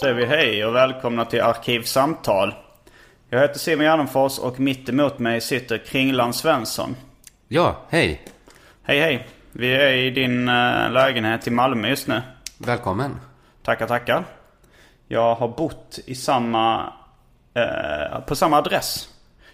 [0.00, 2.54] säger vi hej och välkomna till Arkivsamtal.
[3.30, 6.96] Jag heter Simon Gärdenfors och mitt emot mig sitter Kringland Svensson.
[7.48, 8.22] Ja, hej.
[8.82, 9.26] Hej hej.
[9.52, 12.22] Vi är i din äh, lägenhet i Malmö just nu.
[12.58, 13.20] Välkommen.
[13.62, 14.24] Tackar, tackar.
[15.08, 16.92] Jag har bott i samma,
[17.54, 19.08] äh, på samma adress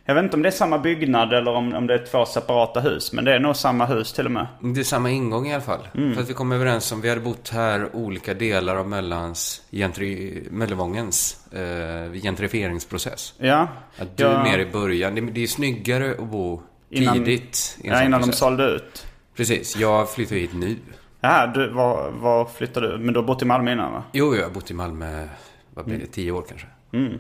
[0.05, 2.81] jag vet inte om det är samma byggnad eller om, om det är två separata
[2.81, 3.13] hus.
[3.13, 4.47] Men det är nog samma hus till och med.
[4.61, 5.89] Det är samma ingång i alla fall.
[5.95, 6.15] Mm.
[6.15, 10.43] För att vi kom överens om, vi hade bott här olika delar av Mellans, gentri,
[10.51, 13.35] Möllevångens eh, gentrifieringsprocess.
[13.39, 13.69] Ja.
[13.99, 15.15] Att du är mer i början.
[15.15, 17.79] Det, det är snyggare att bo innan, tidigt.
[17.83, 18.35] I en ja, innan process.
[18.35, 19.07] de sålde ut.
[19.37, 20.77] Precis, jag flyttade hit nu.
[21.21, 22.99] Ja, du, var, var flyttade du?
[22.99, 24.03] Men du har bott i Malmö innan va?
[24.13, 25.29] Jo, jag har bott i Malmö,
[25.75, 26.13] vad blir det, mm.
[26.13, 26.67] tio år kanske.
[26.93, 27.19] Mm.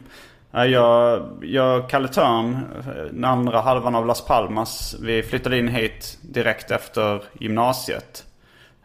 [0.52, 2.58] Jag, jag Kalle Törn,
[3.12, 4.96] den andra halvan av Las Palmas.
[5.00, 8.26] Vi flyttade in hit direkt efter gymnasiet.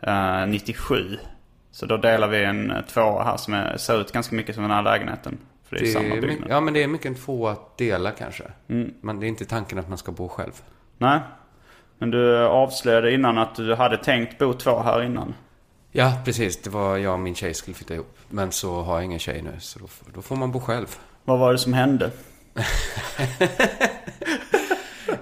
[0.02, 1.18] Eh, 97.
[1.72, 4.72] Så då delar vi en tvåa här som är, ser ut ganska mycket som den
[4.72, 5.38] här lägenheten.
[5.64, 6.50] För det är, det samma byggnad.
[6.50, 8.44] Ja men det är mycket en tvåa att dela kanske.
[8.67, 8.94] Mm.
[9.02, 10.61] Men det är inte tanken att man ska bo själv.
[10.98, 11.20] Nej.
[11.98, 15.34] Men du avslöjade innan att du hade tänkt bo två här innan.
[15.92, 16.61] Ja, precis.
[16.61, 18.17] Det var jag och min tjej skulle flytta ihop.
[18.30, 20.98] Men så har jag ingen tjej nu, så då, då får man bo själv.
[21.27, 22.11] Vad var det som hände?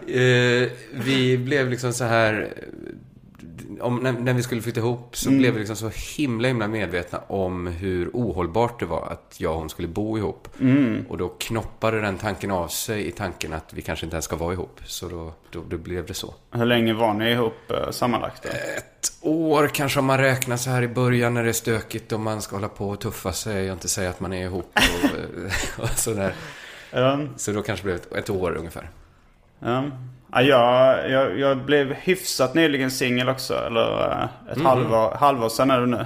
[0.10, 0.70] uh,
[1.06, 2.54] vi blev liksom så här...
[3.82, 5.40] Om, när, när, vi skulle flytta ihop så mm.
[5.40, 9.60] blev vi liksom så himla, himla medvetna om hur ohållbart det var att jag och
[9.60, 10.48] hon skulle bo ihop.
[10.62, 11.06] Mm.
[11.10, 14.36] Och då knoppade den tanken av sig i tanken att vi kanske inte ens ska
[14.36, 14.80] vara ihop.
[14.86, 16.34] Så då, då, då blev det så.
[16.52, 18.44] Hur länge var ni ihop eh, sammanlagt?
[18.44, 18.50] Då?
[18.50, 22.20] Ett år kanske om man räknar så här i början när det är stökigt och
[22.20, 25.84] man ska hålla på och tuffa sig och inte säga att man är ihop och,
[25.84, 26.36] och sådär.
[26.92, 28.90] Um, så då kanske det blev ett, ett år ungefär.
[29.60, 29.92] Um,
[30.32, 33.54] ja, jag, jag, jag blev hyfsat nyligen singel också.
[33.54, 34.66] Eller uh, ett mm.
[34.66, 36.06] halvår, halvår sedan är det nu.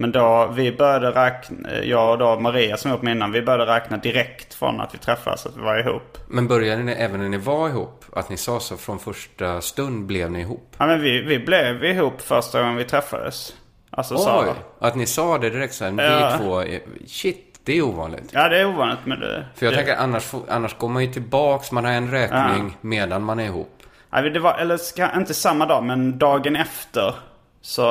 [0.00, 3.72] Men då vi började räkna, jag och då Maria som var med innan, vi började
[3.72, 6.18] räkna direkt från att vi träffades, att vi var ihop.
[6.28, 8.04] Men började ni även när ni var ihop?
[8.12, 10.76] Att ni sa så från första stund blev ni ihop?
[10.78, 13.54] Ja men vi, vi blev ihop första gången vi träffades.
[13.90, 14.54] Alltså Oj, Sara.
[14.78, 16.30] att ni sa det direkt sen, ja.
[16.32, 16.62] vi två,
[17.06, 18.30] shit, det är ovanligt.
[18.32, 19.44] Ja det är ovanligt med det.
[19.54, 19.76] För jag det.
[19.76, 22.76] tänker annars, annars går man ju tillbaks, man har en räkning ja.
[22.80, 23.82] medan man är ihop.
[24.10, 24.78] Ja, det var, eller
[25.16, 27.14] inte samma dag, men dagen efter
[27.60, 27.82] så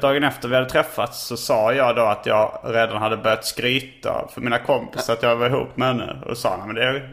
[0.00, 4.28] dagen efter vi hade träffats så sa jag då att jag redan hade börjat skryta
[4.34, 6.16] för mina kompisar att jag var ihop med henne.
[6.26, 7.08] Och sa men det,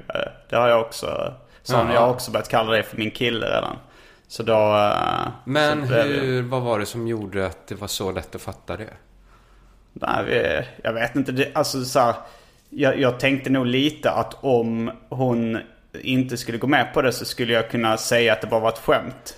[0.50, 1.33] det har jag också.
[1.63, 3.75] Så jag har också börjat kalla det för min kille redan.
[4.28, 4.53] Så då...
[4.53, 8.41] Eh, men så hur, vad var det som gjorde att det var så lätt att
[8.41, 8.89] fatta det?
[9.94, 11.31] Nej, jag vet inte.
[11.31, 12.16] Det, alltså så här,
[12.69, 15.59] jag, jag tänkte nog lite att om hon
[16.02, 18.69] inte skulle gå med på det så skulle jag kunna säga att det bara var
[18.69, 19.38] ett skämt.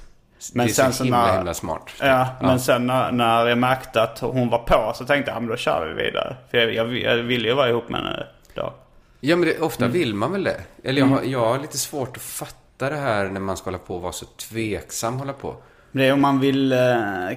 [0.53, 1.91] Men det är sen så himla, när, himla smart.
[1.99, 5.35] Ja, ja, men sen när, när, jag märkte att hon var på så tänkte jag,
[5.35, 6.35] ja men då kör vi vidare.
[6.51, 8.73] För jag, jag, jag ville ju vara ihop med henne då.
[9.19, 9.97] Ja, men det, ofta mm.
[9.97, 10.61] vill man väl det?
[10.83, 11.31] Eller jag, mm.
[11.31, 14.13] jag har lite svårt att fatta det här när man ska hålla på och vara
[14.13, 15.55] så tveksam hålla på.
[15.93, 16.79] Det är om man vill, eh,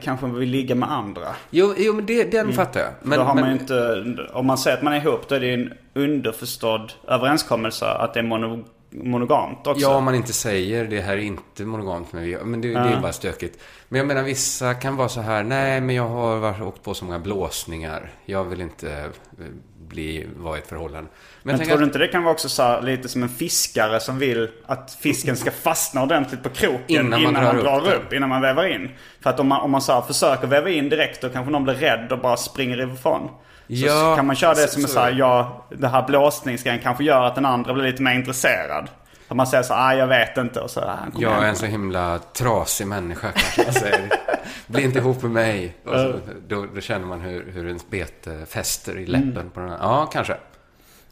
[0.03, 1.29] kanske vill ligga med andra.
[1.51, 2.53] Jo, jo men det, den mm.
[2.53, 2.91] fattar jag.
[3.03, 3.45] Men, då har men...
[3.45, 7.87] man inte, om man säger att man är ihop då är det en underförstådd överenskommelse
[7.87, 9.83] att det är mono, monogamt också.
[9.83, 12.13] Ja, om man inte säger det här är inte monogamt.
[12.13, 12.81] Men, vi, men det, ja.
[12.81, 13.63] det är bara stökigt.
[13.89, 15.43] Men jag menar vissa kan vara så här.
[15.43, 18.11] Nej, men jag har varit, åkt på så många blåsningar.
[18.25, 19.45] Jag vill inte eh,
[19.89, 21.11] bli, vara i ett förhållande.
[21.43, 24.19] Men, men tror du inte det kan vara också så lite som en fiskare som
[24.19, 28.03] vill att fisken ska fastna ordentligt på kroken innan man, innan drar, man drar upp,
[28.07, 28.91] upp, innan man väver in.
[29.21, 31.65] För att om man, om man så här, försöker väva in direkt då kanske någon
[31.65, 33.31] blir rädd och bara springer ifrån.
[33.69, 37.05] Så ja, kan man köra det som så, så här, ja, det här blåsningsgrejen kanske
[37.05, 38.89] gör att den andra blir lite mer intresserad.
[39.29, 41.57] Att man säger så ah, jag vet inte och så, ah, kom Jag är en
[41.57, 44.11] så himla trasig människa kanske man säger.
[44.67, 45.77] Bli inte ihop med mig.
[45.85, 46.15] Så,
[46.49, 49.51] då, då känner man hur, hur ens bete fäster i läppen Mm.
[49.51, 49.79] på den här.
[49.81, 50.37] Ja, kanske.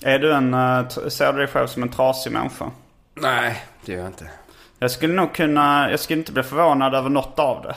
[0.02, 2.70] Är du en, eh, ser du dig själv som en trasig människa?
[3.14, 4.30] Nej, det gör jag inte.
[4.78, 7.74] Jag skulle nog kunna, jag skulle inte bli förvånad över något av det.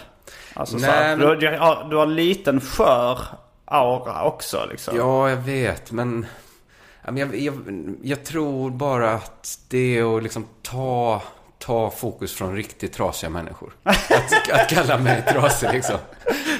[0.54, 3.20] Alltså så Nej, här, men- du, du, har, du har en liten skör
[3.66, 4.98] aura också liksom.
[4.98, 6.26] Ja, jag vet, men...
[7.08, 7.56] ja, men Jag, jag,
[8.04, 11.22] jag tror bara att det är att liksom ta,
[11.60, 13.74] ta fokus från riktigt trasiga människor.
[13.84, 15.98] Att, att kalla mig trasig liksom.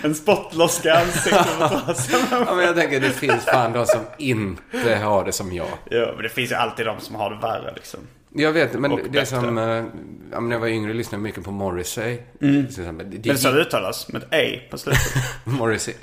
[0.04, 5.32] En spottloska trasiga Ja, men jag tänker det finns fan de som inte har det
[5.32, 5.68] som jag.
[5.90, 8.00] Ja, men det finns ju alltid de som har det värre liksom.
[8.34, 9.26] Jag vet, men det bättre.
[9.26, 9.58] som...
[9.58, 9.84] eh,
[10.32, 12.20] Ja, men när jag var yngre lyssnade jag mycket på Morrissey.
[12.68, 13.10] Exempel.
[13.12, 15.02] Det, Det är så det uttalas, med ett E på slutet.
[15.44, 15.94] Morrissey.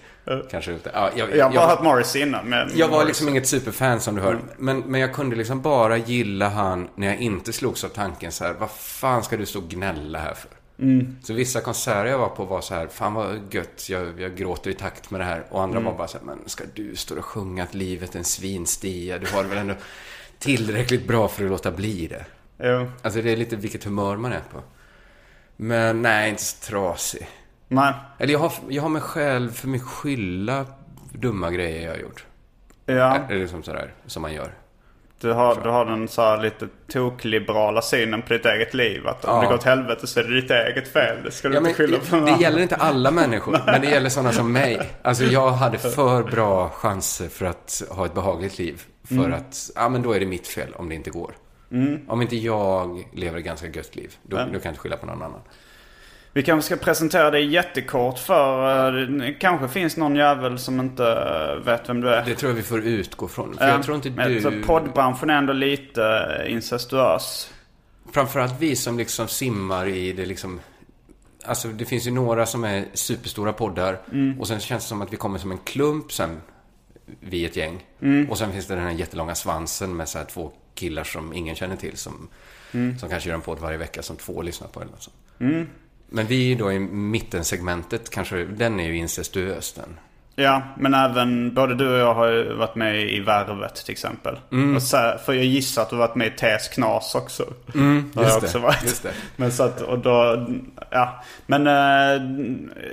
[0.51, 0.91] Kanske inte.
[0.95, 2.47] Ja, jag, Jag har jag, hört Morris innan.
[2.49, 4.33] Men jag var liksom inget superfan som du hör.
[4.33, 4.45] Mm.
[4.59, 8.45] Men, men jag kunde liksom bara gilla han när jag inte slogs av tanken så
[8.45, 8.53] här.
[8.53, 10.51] Vad fan ska du stå och gnälla här för?
[10.79, 11.17] Mm.
[11.23, 12.87] Så vissa konserter jag var på var så här.
[12.87, 13.87] Fan vad gött.
[13.89, 15.45] Jag, jag gråter i takt med det här.
[15.51, 15.91] Och andra Mm.
[15.93, 16.25] var bara så här.
[16.25, 19.19] Men ska du stå och sjunga att livet är en svinstia?
[19.19, 19.75] Du har det väl ändå
[20.39, 22.25] tillräckligt bra för att låta bli det.
[22.59, 22.91] Jo.
[23.03, 24.61] Alltså det är lite vilket humör man är på.
[25.57, 27.27] Men nej, inte så trasig.
[27.75, 27.93] Nej.
[28.19, 30.67] Eller jag har, jag har mig själv för mycket skylla
[31.13, 32.25] dumma grejer jag har gjort.
[32.87, 33.17] Ja.
[33.29, 34.55] Eller liksom sådär, som man gör.
[35.21, 39.07] Du har, du har den så lite tokliberala synen på ditt eget liv.
[39.07, 39.41] Att om Ja.
[39.41, 41.17] det går åt helvete så är det ditt eget fel.
[41.25, 43.87] Det ska du Ja, inte skylla på någon det gäller inte alla människor, men det
[43.91, 44.81] gäller sådana som mig.
[45.03, 48.83] Alltså jag hade för bra chanser för att ha ett behagligt liv.
[49.09, 49.33] För Mm.
[49.33, 51.35] att, ja men då är det mitt fel om det inte går.
[52.09, 55.07] Om inte jag lever ett ganska gött liv, då, då kan jag inte skylla på
[55.07, 55.41] någon annan.
[56.37, 61.05] Vi kanske ska presentera dig jättekort för eh, det kanske finns någon jävel som inte
[61.05, 62.25] eh, vet vem du är.
[62.25, 63.55] Det tror jag vi får utgå från.
[63.57, 64.41] För Ja, jag tror inte du...
[64.41, 66.05] så Poddbranschen är ändå lite
[66.45, 67.51] eh, incestuös.
[68.13, 70.61] Framförallt vi som liksom simmar i det liksom...
[71.45, 73.99] Alltså det finns ju några som är superstora poddar.
[74.39, 76.41] Och sen känns det som att vi kommer som en klump sen.
[77.21, 77.85] Vi ett gäng.
[78.31, 81.55] Och sen finns det den här jättelånga svansen med så här två killar som ingen
[81.55, 81.97] känner till.
[81.97, 82.29] Som,
[83.01, 85.17] som kanske gör en podd varje vecka som två lyssnar på eller något sånt.
[86.15, 89.99] Men vi då i mittensegmentet kanske, den är ju incestuös den.
[90.37, 94.39] Ja, men även både du och jag har ju varit med i Värvet till exempel.
[94.53, 94.81] Mm.
[94.81, 97.43] Så, för jag gissar att du har varit med i TS Knas också.
[97.43, 98.83] det jag Mm, just det, också varit.
[98.83, 99.13] just det.
[99.37, 100.47] Men så att, och då,
[100.91, 101.23] ja.
[101.47, 102.23] Men eh,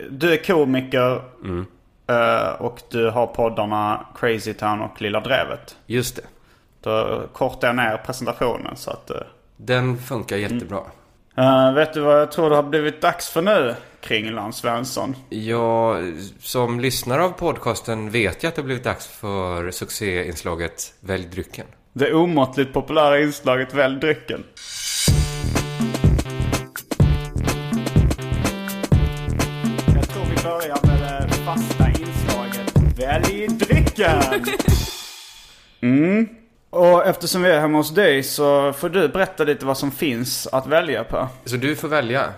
[0.10, 1.22] du är komiker.
[1.44, 1.66] Mm.
[2.08, 5.76] eh, och du har poddarna Crazy Town och Lilla Drevet.
[5.86, 6.22] Just det.
[6.82, 9.10] Då kortar jag ner presentationen så att...
[9.10, 9.18] eh,
[9.58, 10.80] Den funkar jättebra.
[11.42, 13.76] Eh, vet du vad jag tror det har blivit dags för nu?
[14.02, 15.16] Kringland Svensson.
[15.30, 21.26] Jag, som lyssnare av podcasten vet jag att det har blivit dags för succéinslaget Välj
[21.26, 21.66] drycken.
[21.94, 24.44] Det omåttligt populära inslaget Välj drycken.
[29.96, 34.22] Jag tror vi börjar med det fasta inslaget Välj drycken!
[35.84, 36.41] Mm.
[36.72, 40.48] Och eftersom vi är hemma hos dig så får du berätta lite vad som finns
[40.48, 41.28] att välja på.
[41.46, 42.34] Så du får välja.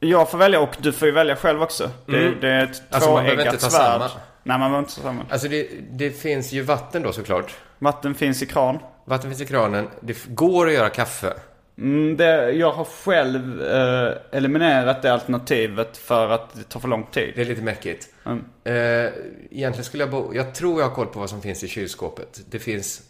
[0.00, 1.90] Jag får välja och du får ju välja själv också.
[2.06, 4.00] Det, det är ett Alltså, man behöver tvåeggat inte ta svärd.
[4.00, 4.04] samma.
[4.42, 5.22] Nej, man behöver inte ta samma.
[5.30, 7.54] Alltså det, det finns ju vatten då såklart.
[7.78, 8.78] Vatten finns i kran.
[9.04, 9.88] Vatten finns i kranen.
[10.00, 11.32] Det går att göra kaffe.
[11.78, 17.06] Mm, det, jag har själv eh, eliminerat det alternativet för att det tar för lång
[17.06, 17.32] tid.
[17.36, 18.08] Det är lite mäckigt.
[18.26, 18.44] Mm.
[18.64, 19.12] Eh,
[19.50, 20.34] egentligen skulle jag bo...
[20.34, 22.40] Jag tror jag har koll på vad som finns i kylskåpet.
[22.50, 23.02] Det finns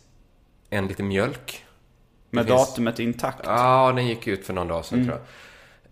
[0.70, 1.64] en liten mjölk.
[2.30, 3.40] med finns- datumet intakt.
[3.44, 5.08] Ja, den gick ut för någon dag sedan Mm.
[5.08, 5.20] tror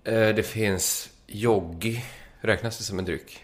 [0.04, 0.28] jag.
[0.28, 2.04] Eh, det finns joggi.
[2.40, 3.38] Räknas det som en dryck?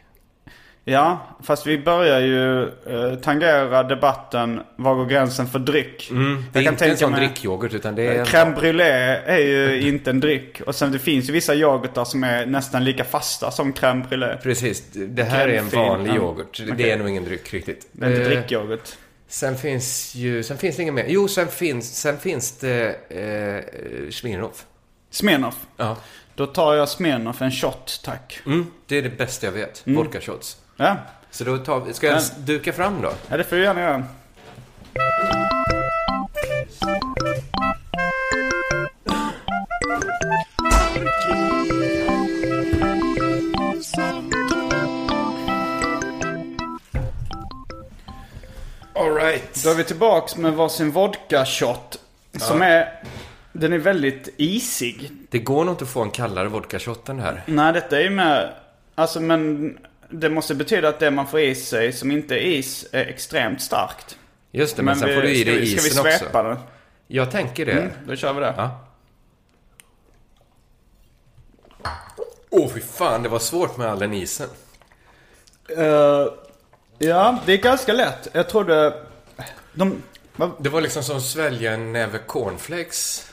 [0.84, 6.08] Ja, fast vi börjar ju eh, tangera debatten var går gränsen för dryck.
[6.10, 8.24] Mm, Det är inte en sån drickyoghurt utan det är...
[8.24, 10.60] Crème brûlée är ju inte en dryck.
[10.66, 14.36] Och sen det finns ju vissa yoghurtar som är nästan lika fasta som crème brûlée.
[14.42, 16.62] Precis, det här är en vanlig yoghurt.
[16.66, 16.90] Det Okej.
[16.90, 17.88] är nog ingen dryck riktigt.
[17.92, 18.96] Det är inte Eh, drickyoghurt.
[19.32, 21.04] Sen finns ju, sen finns det inget mer.
[21.08, 24.64] Jo, sen finns, sen finns det eh, Smirnoff.
[25.10, 25.56] Smirnoff.
[25.76, 25.96] Ja.
[26.34, 28.40] Då tar jag Smirnoff en shot, tack.
[28.46, 29.86] Mm, det är det bästa jag vet.
[29.86, 29.96] Mm.
[29.96, 30.56] Vodka shots.
[30.76, 30.96] Ja,
[31.30, 33.12] Så då tar vi, ska jag Men- duka fram då?
[33.28, 34.04] ja det får du gärna göra.
[48.94, 49.64] Alright.
[49.64, 51.98] Då är vi tillbaks med varsin vodka-shot.
[52.36, 53.02] Som är...
[53.52, 55.10] Den är väldigt isig.
[55.30, 57.42] Det går nog inte att få en kallare vodka-shot än det här.
[57.46, 58.52] Nej, detta är ju med...
[58.94, 59.78] Alltså men...
[60.14, 63.62] Det måste betyda att det man får i sig som inte är is är extremt
[63.62, 64.18] starkt.
[64.50, 65.90] Just det, men, sen vi, får du i dig isen också.
[65.90, 66.58] Ska vi svepa den?
[67.06, 67.72] Jag tänker det.
[67.72, 68.70] Mm, då kör vi det.
[72.50, 73.22] Åh, oh, fy fan.
[73.22, 74.48] Det var svårt med all den isen.
[75.76, 76.26] Eh,
[77.02, 78.28] ja, det är ganska lätt.
[78.32, 78.94] Jag trodde...
[79.72, 80.02] De...
[80.58, 83.32] Det var liksom som att svälja en näve cornflakes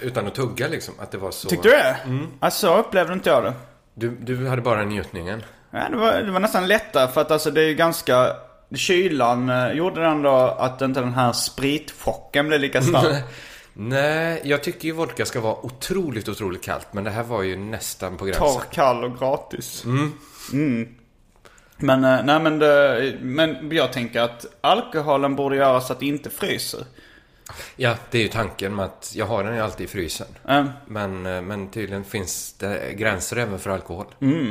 [0.00, 0.94] utan att tugga liksom.
[0.98, 1.48] Att det var så...
[1.48, 1.96] Tyckte du det?
[2.40, 3.52] Alltså, så upplevde inte jag det.
[3.94, 5.42] Du, du hade bara njutningen.
[5.70, 8.36] Ja, det, var, det var nästan lättare för att alltså det är ju ganska...
[8.74, 13.24] Kylan eh, gjorde ändå att inte den här spritchocken blev lika stark.
[13.72, 16.88] Nej, jag tycker ju vodka ska vara otroligt, otroligt kallt.
[16.92, 18.46] Men det här var ju nästan på gränsen.
[18.46, 19.84] Torr, kall och gratis.
[19.84, 20.94] Mm.
[21.80, 26.06] Men, eh, nej men, det, men jag tänker att alkoholen borde göra så att det
[26.06, 26.80] inte fryser.
[27.76, 30.26] Ja, det är ju tanken med att jag har den ju alltid i frysen.
[30.48, 34.06] Eh, Men, eh, men tydligen finns det gränser även för alkohol.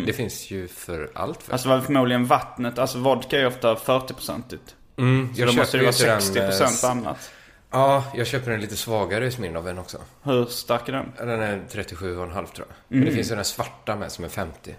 [0.06, 1.44] Det finns ju för allt.
[1.44, 1.52] För.
[1.54, 2.80] Alltså förmodligen vattnet.
[2.80, 4.76] Alltså vodka är ju ofta 40-procentigt.
[4.98, 7.32] Mm, Så då måste det vara ju inte den, 60% eh, annat.
[7.72, 9.98] Ja, jag köper en lite svagare Smirnoff än också.
[10.24, 11.12] Hur stark är den?
[11.18, 12.68] Den är 37,5 tror jag.
[12.88, 14.76] Men det finns ju den svarta med som är 50.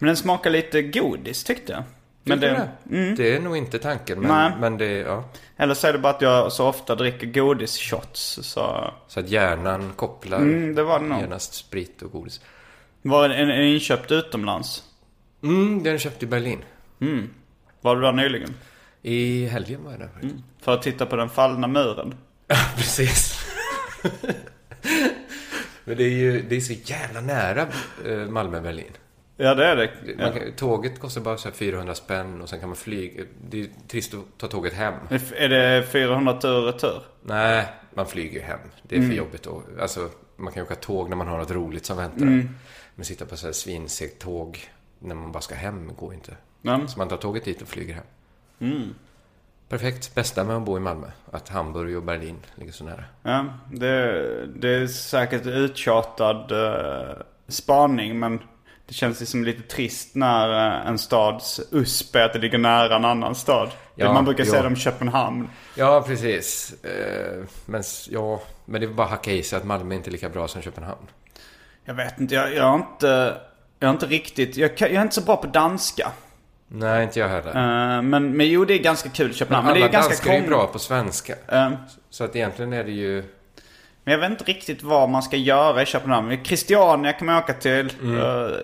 [0.00, 1.82] Men den smakar lite godis tyckte jag.
[2.24, 3.14] Men Tycker det, du det?
[3.22, 4.28] det är nog inte tanken, Nej.
[4.30, 5.24] men, men det, ja.
[5.56, 8.38] eller så är det bara att jag så ofta dricker godisshots.
[8.42, 11.20] Så Så att hjärnan kopplar Mm, det var det nog.
[11.20, 12.40] genast sprit och godis.
[13.02, 14.84] var den inköpt utomlands?
[15.42, 16.64] Mm, den köpte i Berlin.
[17.80, 18.54] Var du där nyligen?
[19.02, 20.34] I helgen var jag där faktiskt.
[20.62, 22.14] För att titta på den fallna muren?
[22.76, 23.40] Precis.
[25.84, 27.66] Men det är ju det är så jävla nära
[28.06, 28.92] eh, Malmö-Berlin.
[29.42, 29.90] Ja det är det.
[30.18, 30.32] Ja.
[30.32, 33.24] Kan, tåget kostar bara så här 400 spänn och sen kan man flyga.
[33.50, 34.94] Det är trist att ta tåget hem.
[35.36, 37.02] Är det 400 tur retur?
[37.22, 38.60] Nej, man flyger ju hem.
[38.82, 39.62] Det är för jobbigt då.
[39.80, 42.48] Alltså, man kan ju åka tåg när man har något roligt som väntar.
[42.94, 46.36] Men sitta på så här svinsegt tåg när man bara ska hem går inte.
[46.62, 46.86] Ja.
[46.88, 48.94] Så man tar tåget dit och flyger hem.
[49.68, 50.14] Perfekt.
[50.14, 51.06] Bästa med att bo i Malmö.
[51.30, 53.04] Att Hamburg och Berlin ligger så nära.
[53.22, 58.38] Ja, det, det är säkert uttjatad uh, spaning men
[58.90, 63.04] det känns liksom lite trist när eh, en stads USP att det ligger nära en
[63.04, 63.70] annan stad.
[63.94, 64.50] Ja, Man brukar jo.
[64.50, 65.48] säga det om Köpenhamn.
[65.74, 66.74] Ja, precis.
[66.84, 70.10] Eh, men, ja, men det är bara att hacka i sig att Malmö är inte
[70.10, 71.06] är lika bra som Köpenhamn.
[71.84, 73.36] Jag vet inte, jag, jag har inte,
[73.78, 76.12] jag har inte riktigt, jag, jag är inte så bra på danska.
[76.68, 77.48] Nej, inte jag heller.
[77.96, 79.66] Eh, men, men jo, det är ganska kul i Köpenhamn.
[79.66, 80.58] Men, alla det är ganska danskar är ju krångligt.
[80.58, 81.34] bra på svenska.
[81.48, 81.70] Eh,
[82.10, 83.24] Så att egentligen är det ju...
[84.04, 86.44] Men jag vet inte riktigt vad man ska göra i Köpenhamn.
[86.44, 87.86] Christiania kan man åka till.
[88.02, 88.56] Eh,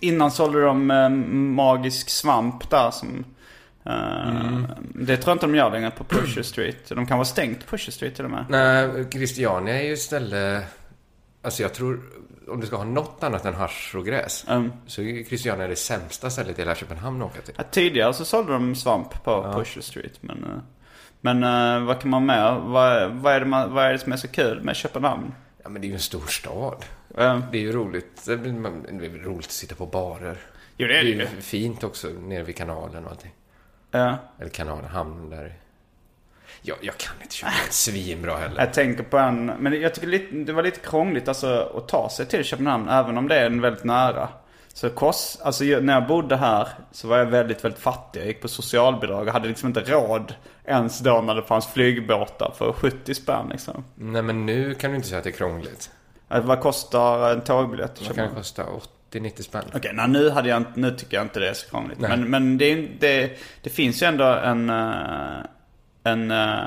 [0.00, 3.24] innan sålde de eh, magisk svamp där som...
[3.86, 4.62] eh,
[4.94, 6.88] Det tror jag inte de gör längre på Pusher Street.
[6.88, 8.44] De kan vara stängt Pusher Street till och med.
[8.48, 10.64] Nej, Christiania är ju istället...
[11.42, 12.00] Alltså jag tror...
[12.48, 14.44] Om du ska ha något annat än hasch och gräs.
[14.48, 14.72] Mm.
[14.86, 17.54] Så är Christiania det sämsta stället i hela Köpenhamn att åka till.
[17.56, 20.18] Ja, tidigare så sålde de svamp på Pusher Street.
[20.20, 20.62] Men,
[21.24, 22.54] men eh, vad kan man med?
[22.60, 25.34] Vad, vad, är det man, vad är det som är så kul med Köpenhamn?
[25.62, 26.84] Ja, men det är ju en stor stad.
[27.18, 28.24] Eh, Det är ju roligt.
[28.26, 30.36] Det det är roligt att sitta på barer.
[30.76, 31.26] jo det Det är är det ju ju.
[31.40, 33.32] fint också nere vid kanalen och allting.
[33.90, 34.16] Ja.
[34.40, 35.54] Eller kanalen, hamnen där.
[36.62, 38.60] Jag, jag kan inte köra svinbra heller.
[38.60, 42.08] Jag tänker på en, men jag tycker lite, det var lite krångligt alltså att ta
[42.10, 44.28] sig till Köpenhamn även om det är en väldigt nära.
[44.74, 48.20] Så kost, alltså när jag bodde här så var jag väldigt, väldigt fattig.
[48.20, 52.52] Jag gick på socialbidrag och hade liksom inte råd ens då när det fanns flygbåtar
[52.58, 53.84] för 70 spänn liksom.
[53.94, 55.90] Nej, men nu kan du inte säga att det är krångligt.
[56.28, 58.64] Alltså, vad kostar en tågbiljett Vad kan det kosta?
[59.12, 59.62] 80-90 spänn?
[59.74, 62.00] Okej, nej, nu, hade jag, inte- nu tycker jag inte det är så krångligt.
[62.00, 62.10] Nej.
[62.10, 65.44] Men, men det, det, det finns ju ändå en, eh,
[66.04, 66.58] en, eh,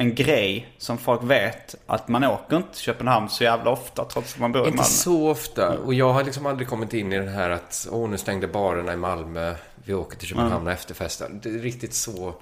[0.00, 1.74] en grej som folk vet.
[1.86, 4.76] Att man åker inte till Köpenhamn så jävla ofta trots att man bor i Inte
[4.76, 4.84] Malmö.
[4.84, 5.78] så ofta.
[5.78, 8.92] Och jag har liksom aldrig kommit in i den här att åh, nu stängde barerna
[8.92, 9.54] i Malmö.
[9.84, 11.28] Vi åker till Köpenhamn och efterfestar.
[11.42, 12.34] Det är riktigt så...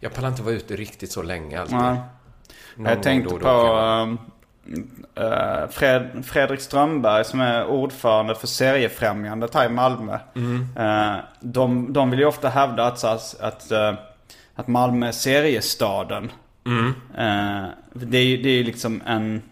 [0.00, 1.76] Jag pallar inte vara ute riktigt så länge alltid.
[1.76, 1.98] Någon
[2.76, 4.18] Jag tänkte då på då ehm,
[5.14, 10.18] eh, Fred, Fredrik Strömberg som är ordförande för Seriefrämjandet här i Malmö.
[10.76, 13.94] Eh, de, de vill ju ofta hävda att, att, att, eh,
[14.54, 16.30] att Malmö är seriestaden.
[16.66, 19.42] Eh, det, är, det är liksom en,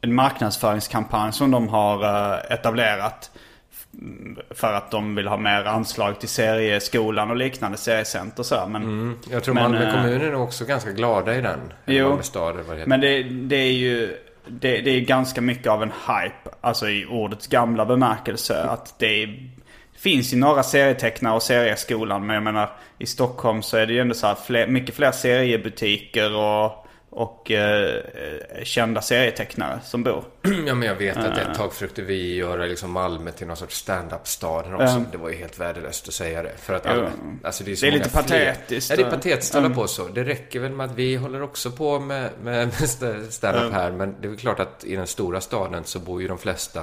[0.00, 3.30] en marknadsföringskampanj som de har eh, etablerat.
[4.50, 8.66] För att de vill ha mer anslag till serieskolan och liknande seriecenter och så.
[8.68, 9.18] Men, Mm.
[9.30, 11.60] Jag tror men, Malmö eh, kommun är också ganska glada i den.
[11.86, 12.08] Jo.
[12.08, 12.88] Malmö stad vad det heter.
[12.88, 14.16] Men det, det är ju
[14.48, 16.50] det, det är ganska mycket av en hype.
[16.60, 18.62] Alltså i ordets gamla bemärkelse.
[18.62, 19.50] Att det är,
[19.98, 22.26] finns ju några serietecknare och serieskolan.
[22.26, 25.12] Men jag menar i Stockholm så är det ju ändå så här fler, mycket fler
[25.12, 26.87] seriebutiker och,
[27.18, 30.24] och eh, eh, kända serietecknare som bor.
[30.66, 33.76] Ja, men jag vet att ett tag försökte vi göra liksom Malmö till någon sorts
[33.76, 35.04] stand-up-stad här också.
[35.12, 36.52] Det var ju helt värdelöst att säga det.
[36.58, 37.10] För att alla,
[37.44, 38.90] alltså det är, så Det är lite fler- patetiskt.
[38.90, 40.08] Ja, det är patetiskt att hålla på så.
[40.08, 43.90] Det räcker väl med att vi håller också på med, med, med st- stand-up här.
[43.90, 46.82] Men det är väl klart att i den stora staden så bor ju de flesta.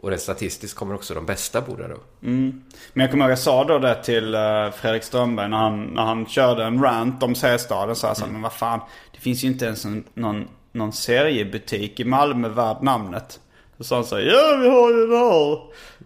[0.00, 1.96] Och rent statistiskt kommer också de bästa bo där då.
[2.20, 2.62] Men
[2.92, 6.26] jag kommer ihåg jag sa då det till eh, Fredrik Strömberg när han, när han
[6.26, 7.96] körde en rant om C-staden.
[7.96, 8.80] Så jag sa, men vad fan,
[9.11, 13.40] det finns ju inte ens en, någon, någon seriebutik i Malmö värd namnet.
[13.78, 15.58] Så sa han så här, ja vi har ju det här.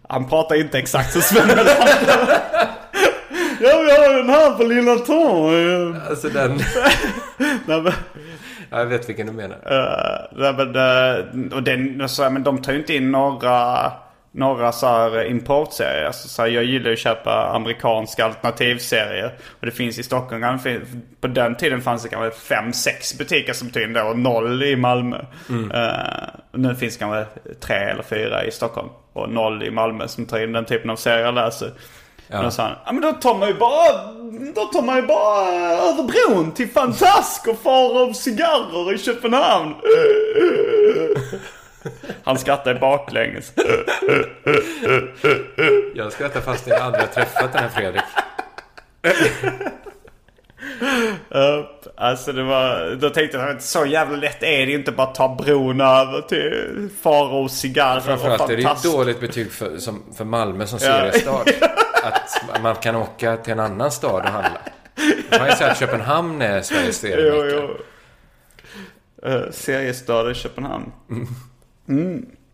[0.09, 2.39] Han pratar inte exakt så Sven Melander.
[3.61, 5.97] Ja vi har den här på Lilla Torg.
[6.11, 6.51] Alltså den...
[7.67, 7.93] Nej, men-
[8.71, 9.57] ja, jag vet vilken du menar.
[9.57, 13.93] Uh, nej, men, eh, och den, så här, men de tar ju inte in några,
[14.37, 16.05] några så här importserier.
[16.05, 19.35] Alltså, så här, jag gillar ju att köpa amerikanska alternativserier.
[19.61, 20.59] Och det finns i Stockholm,
[21.21, 24.63] på den tiden fanns det kanske fem, sex butiker som tog in det och noll
[24.63, 25.19] i Malmö.
[25.75, 27.27] Eh, nu finns det kanske
[27.61, 28.89] tre eller fyra i Stockholm.
[29.13, 31.73] Och noll i Malmö som tar in den typen av serier jag läser.
[32.29, 34.13] Men då sa han, ja men då tar man ju bara,
[34.55, 39.75] då tar man ju bara över bron till Fantask och far av cigarrer i Köpenhamn.
[42.25, 43.53] Han skrattar baklänges.
[45.95, 48.03] Jag skrattar fast jag aldrig har träffat den här Fredrik.
[51.97, 55.35] Alltså det var, då tänkte jag så jävla lätt är det inte bara att ta
[55.35, 60.25] bron över till Faro cigarrer Framförallt och är det ju dåligt betyg för, som, för
[60.25, 61.49] Malmö som seriestad.
[62.03, 64.61] Att man kan åka till en annan stad och handla.
[65.31, 67.69] Man kan ju säga att Köpenhamn är Sveriges Jo, seriemecka.
[69.23, 69.29] jo.
[69.31, 70.93] Uh, seriestad i Köpenhamn.
[71.11, 71.27] Mm.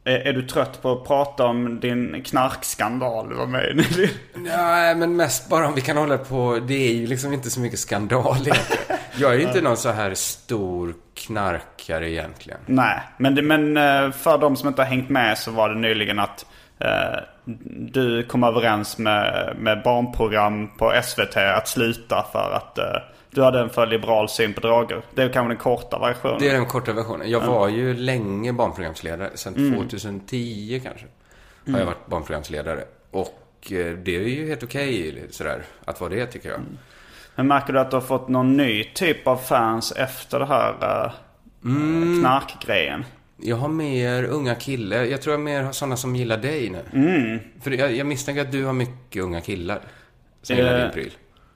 [0.05, 4.11] Är, är du trött på att prata om din knarkskandal du var med i?
[4.35, 6.59] Nej, men mest bara om vi kan hålla på.
[6.69, 8.99] Det är ju liksom inte så mycket skandal egentligen.
[9.17, 12.59] Jag är ju inte någon så här stor knarkare egentligen.
[12.67, 15.75] Nej, men, det, men eh, för de som inte har hängt med så var det
[15.75, 16.47] nyligen att
[16.79, 16.89] eh,
[17.93, 22.85] du kom överens med, med barnprogram på SVT att sluta för att eh,
[23.31, 25.03] du hade en för liberal syn på droger.
[25.15, 26.37] Det är kanske den korta versionen.
[26.41, 27.31] Det är den korta versionen.
[27.31, 29.31] Jag var ju länge barnprogramsledare.
[29.35, 31.07] Sedan 2010 kanske.
[31.73, 32.85] Har jag varit barnprogramsledare.
[33.11, 35.63] Och eh, det är ju helt okej sådär.
[35.85, 36.61] Att vara det tycker jag.
[37.35, 41.05] Men märker du att du har fått någon ny typ av fans efter det här
[41.05, 41.13] eh,
[42.21, 43.05] knarkgrejen?
[43.43, 45.02] Jag har mer unga killar.
[45.05, 47.41] Jag tror jag mer har sådana som gillar dig nu.
[47.63, 49.81] För jag, jag misstänker att du har mycket unga killar.
[50.43, 51.11] Som gillar Eh, din pryl.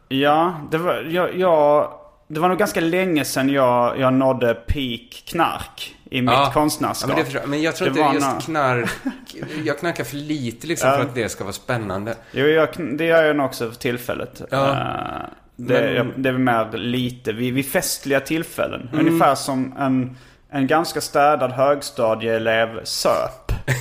[0.08, 1.90] Ja, det var, jag, jag,
[2.28, 6.50] det var nog ganska länge sedan jag, jag nådde peak knark i mitt Ja.
[6.54, 7.10] konstnärskap.
[7.16, 8.90] Ja, men, det men jag tror Det inte just nå- knark...
[9.64, 12.14] Jag knarkar för lite liksom för att det ska vara spännande.
[12.32, 12.68] Jo, jag,
[12.98, 14.42] det gör jag nog också för tillfället.
[14.50, 14.70] Ja.
[14.70, 14.76] Eh,
[15.56, 18.88] det, Men- jag, det är mer lite vid, vid festliga tillfällen.
[18.92, 19.06] Mm.
[19.06, 20.16] Ungefär som en,
[20.56, 23.52] en ganska städad högstadieelev söp.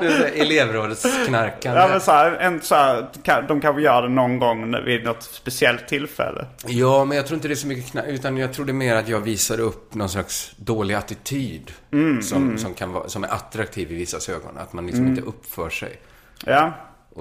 [0.00, 1.80] Här Elevrådsknarkande.
[1.80, 5.04] Ja, men så här, en, så här, kan- de kanske gör det någon gång vid
[5.04, 6.46] något speciellt tillfälle.
[6.66, 8.06] Ja, men jag tror inte det är så mycket knark.
[8.08, 11.72] Utan jag tror det är mer att jag visar upp någon slags dålig attityd.
[11.92, 14.58] Mm, som, Som, kan vara, som är attraktiv i vissas ögon.
[14.58, 16.00] Att man liksom inte uppför sig.
[16.44, 16.72] Ja.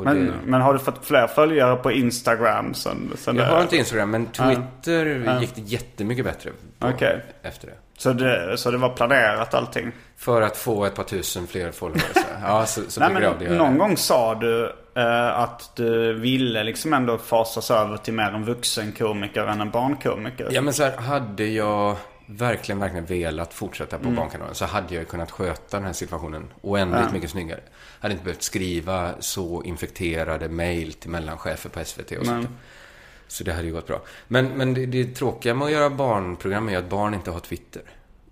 [0.05, 3.61] Men, det- men har du fått fler följare på Instagram sen, sen Jag det- har
[3.61, 7.25] inte Instagram, men Twitter gick det jättemycket bättre på Okej.
[7.43, 7.73] efter det.
[7.97, 9.91] Så det, så det var planerat allting?
[10.17, 12.03] För att få ett par tusen fler followers.
[12.43, 13.79] ja, så, så Nej det men göra någon det.
[13.79, 19.45] gång sa du eh, att du ville liksom ändå fasas över till mer en vuxenkomiker
[19.45, 20.47] än en barnkomiker.
[20.51, 21.95] Ja, men så här, hade jag
[22.29, 24.09] verkligen, verkligen velat fortsätta Mm.
[24.15, 27.59] på Barnkanalen så hade jag kunnat sköta den här situationen oändligt mycket snyggare.
[27.99, 32.47] Hade inte behövt skriva så infekterade mejl till mellanchefer på SVT och sånt.
[33.27, 34.01] Så det hade ju gått bra.
[34.27, 37.81] Men, men det, det tråkiga med att göra barnprogram är att barn inte har Twitter.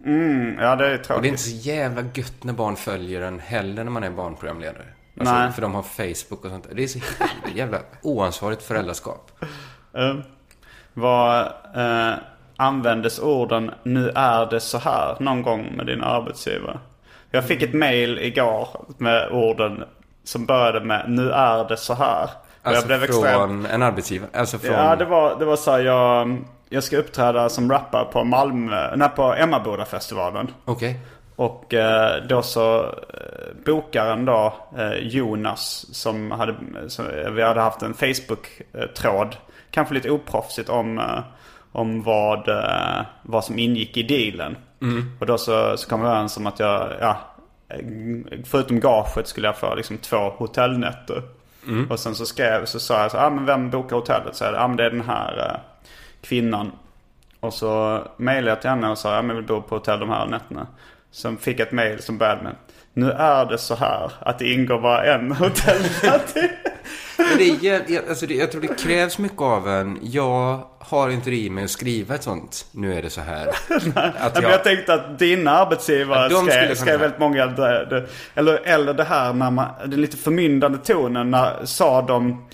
[0.06, 1.26] Mm, ja det är Och det är tråkigt.
[1.26, 4.86] inte så jävla gött när barn följer en heller när man är barnprogramledare.
[5.20, 5.52] Alltså, Nej.
[5.52, 6.68] För de har Facebook och sånt.
[6.74, 7.00] Det är så
[7.56, 9.32] jävla oansvarigt föräldraskap.
[9.94, 10.16] Eh,
[10.94, 12.18] vad eh,
[12.58, 16.80] användes orden 'Nu är det så här' någon gång med din arbetsgivare?
[17.32, 18.67] Jag fick ett mail igår
[18.98, 19.84] med orden
[20.24, 22.30] som började med 'Nu är det så här'
[22.62, 23.67] Alltså från extremt...
[23.67, 24.30] en arbetsgivare.
[24.34, 24.74] Alltså från...
[24.74, 26.38] Ja, det var, det var så här, jag,
[26.70, 30.48] jag ska uppträda som rappare på Malmö, nej på Emmaboda-festivalen.
[30.65, 31.00] Okej.
[31.36, 32.89] Och eh, då så eh,
[33.65, 36.56] bokaren då, eh, Jonas, som hade,
[36.88, 39.36] som, vi hade haft en Facebook-tråd.
[39.72, 41.20] Kanske lite oproffsigt om, eh,
[41.78, 44.58] om vad, eh, vad som ingick i dealen.
[45.20, 47.18] Och då så, så kom vi överens om att jag, ja,
[48.46, 51.22] förutom gaget skulle jag få liksom två hotellnätter.
[51.90, 54.36] Och sen så skrev, så sa jag så ah, men vem bokar hotellet?
[54.36, 55.60] Så jag, ah, men det är den här eh,
[56.22, 56.72] kvinnan.
[57.40, 60.00] Och så mejlade jag till henne och sa, ja men jag vill bo på hotell
[60.00, 60.68] de här nätterna.
[61.12, 62.56] som fick ett mail som började med
[62.94, 66.36] Nu är det så här att det ingår bara en hotellnatt
[67.18, 70.00] Men det är, alltså det, jag tror det krävs mycket av en.
[70.02, 72.66] Jag har inte det i mig att skriva ett sånt.
[72.72, 73.48] Nu är det så här.
[74.20, 74.52] Att jag...
[74.52, 77.48] jag tänkte att dina arbetsgivare Ja, skrev, skrev väldigt många...
[77.48, 79.68] Det, det, eller, eller det här när man...
[79.86, 82.46] Den lite förmyndande tonen när sa de...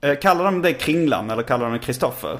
[0.00, 2.38] Eh, kallar de dig Kringlan eller kallar de dig Kristoffer?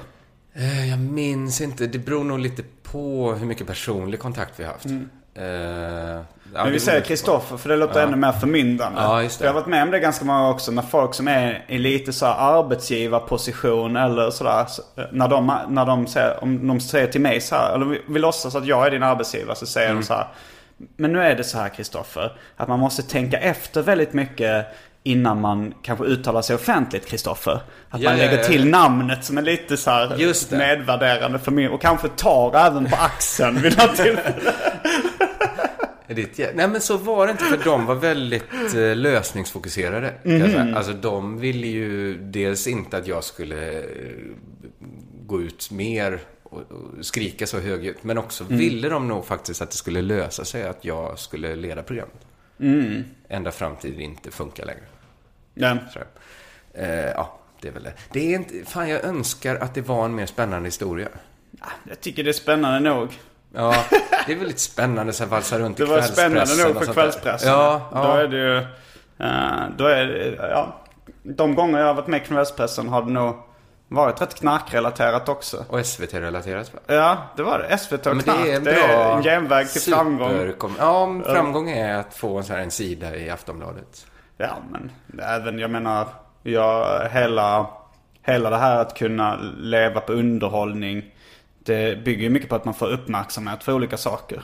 [0.53, 1.87] Eh, Jag minns inte.
[1.87, 4.85] Det beror nog lite på hur mycket personlig kontakt vi har haft.
[4.85, 4.91] Eh,
[6.53, 9.01] ja, Men vi säger Kristoffer för det låter ännu mer förmyndande.
[9.01, 9.45] Ja, just det.
[9.45, 11.77] Jag har varit med om det ganska många gånger också när folk som är i
[11.77, 14.65] lite så här arbetsgivarposition eller sådär.
[14.67, 18.01] så- När de, när de säger, om de säger till mig så här, eller vi,
[18.07, 20.01] vi låtsas att jag är din arbetsgivare så säger Mm.
[20.01, 20.27] de så här.
[20.97, 24.65] Men nu är det så här Kristoffer, att man måste tänka efter väldigt mycket
[25.03, 27.51] innan man kanske uttalar sig offentligt Kristoffer.
[27.89, 28.43] Att Ja, man ja, lägger ja.
[28.43, 30.57] till namnet som är lite så här Just det.
[30.57, 31.69] nedvärderande för mig.
[31.69, 34.51] Och kanske tar även på axeln vid något tillfälle.
[36.09, 38.43] Jä- Nej men så var det inte för de var väldigt
[38.75, 40.13] eh, lösningsfokuserade.
[40.23, 40.75] säga.
[40.75, 43.83] Alltså de ville ju dels inte att jag skulle eh,
[45.25, 48.03] gå ut mer och, och skrika så högljutt.
[48.03, 48.57] Men också Mm.
[48.57, 52.25] ville de nog faktiskt att det skulle lösa sig att jag skulle leda programmet.
[52.59, 53.03] Mm.
[53.29, 54.81] Ända fram till det inte funkar längre.
[55.93, 55.99] Så,
[56.73, 57.93] eh, ja, det är väl det.
[58.11, 61.07] Det är inte, fan jag önskar att det var en mer spännande historia.
[61.89, 63.09] Jag tycker det är spännande nog.
[63.53, 63.75] Ja,
[64.25, 67.49] det är väldigt spännande här valsa runt Det i var spännande kvällspressen nog för kvällspressen.
[67.49, 68.19] Ja, Då ja.
[68.19, 68.57] är det ju...
[69.27, 70.75] eh, då är det, ja.
[71.23, 73.35] De gånger jag har varit med i kvällspressen har det nog
[73.87, 75.65] varit rätt knarkrelaterat också.
[75.69, 76.79] Och SVT-relaterat va?
[76.87, 77.77] Ja, det var det.
[77.77, 78.37] SVT och Men knark.
[78.43, 80.53] det är en det är en genväg till framgång.
[80.79, 84.05] Ja, framgång är att få en, så här, en sida i Aftonbladet.
[84.37, 84.91] Ja, men
[85.23, 86.07] även, jag menar,
[86.43, 87.67] jag, hela,
[88.25, 91.03] hela det här att kunna leva på underhållning.
[91.63, 94.41] Det bygger ju mycket på att man får uppmärksamhet för olika saker.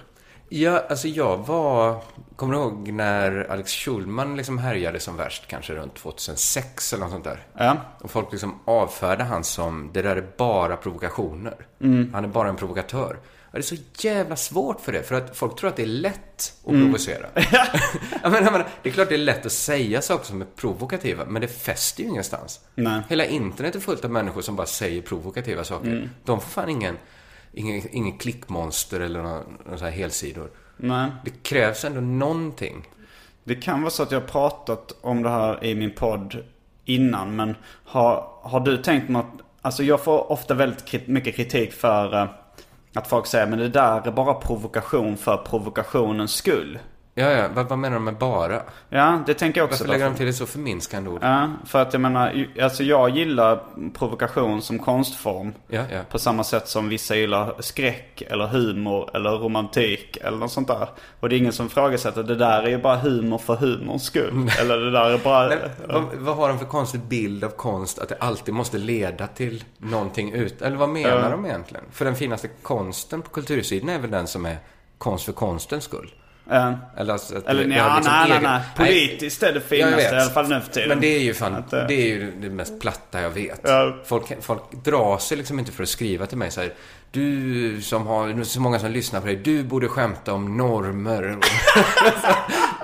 [0.49, 2.01] Ja, alltså jag var...
[2.35, 7.11] Kommer du ihåg när Alex Schulman liksom härjade som värst, kanske runt 2006 eller något
[7.11, 7.43] sånt där?
[7.57, 7.77] Ja.
[7.99, 11.55] Och folk liksom avfärdade han som, det där är bara provokationer.
[11.81, 12.13] Mm.
[12.13, 13.17] Han är bara en provokatör.
[13.55, 16.53] Det är så jävla svårt för det, för att folk tror att det är lätt
[16.63, 16.81] att Mm.
[16.85, 17.25] provocera.
[18.23, 20.45] jag menar, jag menar, det är klart det är lätt att säga saker som är
[20.55, 22.59] provokativa, men det fäster ju ingenstans.
[22.75, 23.01] Nej.
[23.09, 25.87] Hela internet är fullt av människor som bara säger provokativa saker.
[25.91, 26.09] Mm.
[26.23, 26.97] De får fan ingen,
[27.53, 30.49] ingen, ingen klickmonster eller några, några så här helsidor.
[30.77, 31.11] Nej.
[31.25, 32.87] Det krävs ändå någonting.
[33.43, 36.43] Det kan vara så att jag har pratat om det här i min podd
[36.85, 37.35] innan.
[37.35, 39.25] Men har, har du tänkt att...
[39.61, 42.27] Alltså jag får ofta väldigt mycket kritik för eh,
[42.95, 46.79] att folk säger men det där är bara provokation för provokationens skull.
[47.17, 48.61] Ja, ja, vad, vad menar de med bara?
[48.89, 49.83] Ja, det tänker jag också.
[49.83, 51.19] Varför lägger de till ett så förminskande ord?
[51.23, 55.53] Ja, för att jag menar, alltså jag gillar provokation som konstform.
[55.67, 55.99] Ja, ja.
[56.09, 60.89] På samma sätt som vissa gillar skräck eller humor eller romantik eller något sånt där.
[61.19, 64.51] Och det är ingen som ifrågasätter det där är ju bara humor för humorns skull.
[64.59, 65.47] Eller det där är bara...
[65.47, 67.99] Nej, vad, vad har de för konstig bild av konst?
[67.99, 70.61] Att det alltid måste leda till någonting ut?
[70.61, 71.85] Eller vad menar de egentligen?
[71.91, 74.57] För den finaste konsten på kultursidan är väl den som är
[74.97, 76.11] konst för konstens skull?
[76.49, 76.73] Ja.
[76.97, 78.61] Eller, alltså, att Eller det- nej, nej, liksom nej, egen- nej.
[78.77, 80.89] Politiskt är det Ja, finaste i alla fall nu för tiden.
[80.89, 83.59] Men det är ju fan, Att, eh, det är ju det mest platta jag vet.
[83.63, 83.95] Ja.
[84.05, 86.73] Folk, folk drar sig liksom inte för att skriva till mig så här.
[87.11, 91.37] Du som har, så många som lyssnar på dig, du borde skämta om normer.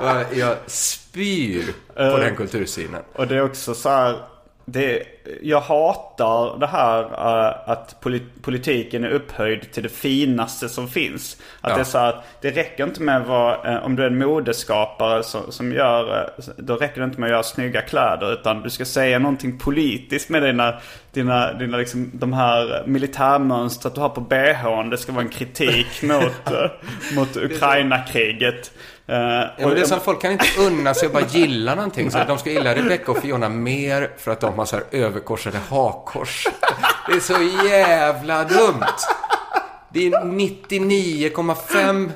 [0.34, 1.64] Jag spyr
[1.96, 2.18] på Eh.
[2.18, 3.02] den kultursynen.
[3.14, 4.18] Och det är också så här.
[4.74, 5.04] Det,
[5.42, 11.38] jag hatar det här eh, att polit, politiken är upphöjd till det finaste som finns.
[11.62, 11.76] Att Ja.
[11.76, 15.24] det är så att det räcker inte med vad, eh, om du är en modeskapare
[15.24, 18.34] som, som gör, eh, då räcker det inte med att göra snygga kläder.
[18.34, 20.74] Utan du ska säga någonting politiskt med dina,
[21.14, 24.90] dina, dina liksom, de här militärmönstret du har på bhn.
[24.90, 26.52] Det ska vara en kritik mot,
[27.16, 28.72] mot Ukraina-kriget.
[29.08, 31.76] Eh, Ja, men det är så att folk kan inte unna sig att bara gilla
[31.76, 32.12] någonting.
[32.12, 34.86] Så att de ska gilla Rebecca och Fiona mer för att de har så här
[34.92, 36.48] överkorsade hakkors.
[37.08, 38.84] Det är så jävla dumt.
[39.94, 42.12] Det är 99,5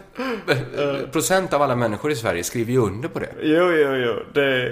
[1.11, 3.29] procent av alla människor i Sverige skriver ju under på det.
[3.41, 4.13] Jo, jo, jo.
[4.33, 4.69] Det,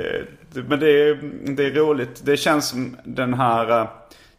[0.51, 1.19] det, men det är,
[1.55, 2.21] det är roligt.
[2.25, 3.79] Det känns som den här...
[3.81, 3.87] eh,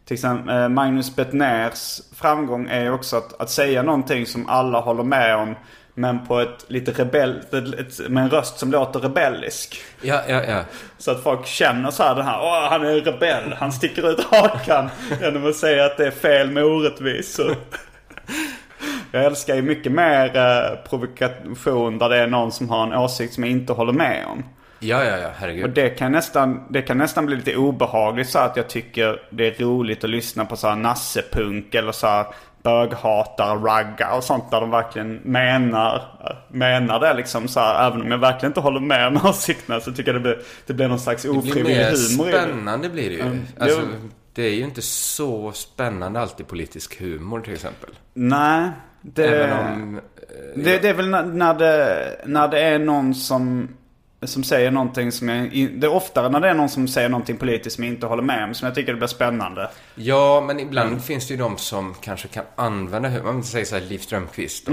[0.05, 5.03] Till exempel eh, Magnus Bettners framgång är också att, att säga någonting som alla håller
[5.03, 5.55] med om.
[5.97, 7.39] Men på ett lite rebell...
[7.79, 9.77] Ett, med en röst som låter rebellisk.
[10.01, 10.61] Ja, ja, ja.
[10.97, 14.23] Så att folk känner så här den här, åh han är rebell, han sticker ut
[14.23, 14.89] hakan.
[15.21, 17.55] genom att säga att det är fel med orättvisor.
[19.11, 23.33] Jag älskar ju mycket mer eh, provokation där det är någon som har en åsikt
[23.33, 24.43] som jag inte håller med om.
[24.79, 25.69] Ja, ja, ja, Och herregud.
[25.69, 29.63] det kan, nästan, det kan nästan bli lite obehagligt så att jag tycker det är
[29.63, 32.25] roligt att lyssna på så här nassepunk eller så här
[32.65, 36.01] böghatar, ragga och sånt där de verkligen menar,
[36.49, 37.87] menar det liksom så här.
[37.87, 40.73] Även om jag verkligen inte håller med om åsikterna så tycker jag det blir, det
[40.73, 42.31] blir någon slags Det blir ofrivillig mer humor det.
[42.31, 43.21] spännande blir det ju.
[43.21, 43.41] Mm.
[43.59, 44.09] Alltså, Jo.
[44.33, 47.89] det är ju inte så spännande alltid politisk humor till exempel.
[48.13, 48.69] Nej.
[49.01, 49.99] Det, Även om...
[50.55, 53.69] det, det är väl när, när, det, när det är någon som,
[54.27, 55.69] som säger någonting som jag...
[55.79, 58.23] Det är oftare när det är någon som säger någonting politiskt som jag inte håller
[58.23, 59.69] med om som jag tycker det blir spännande.
[59.95, 61.01] Ja, men ibland Mm.
[61.01, 63.29] finns det ju de som kanske kan använda humor.
[63.29, 64.71] Om vi säger så här Liv Strömquist då.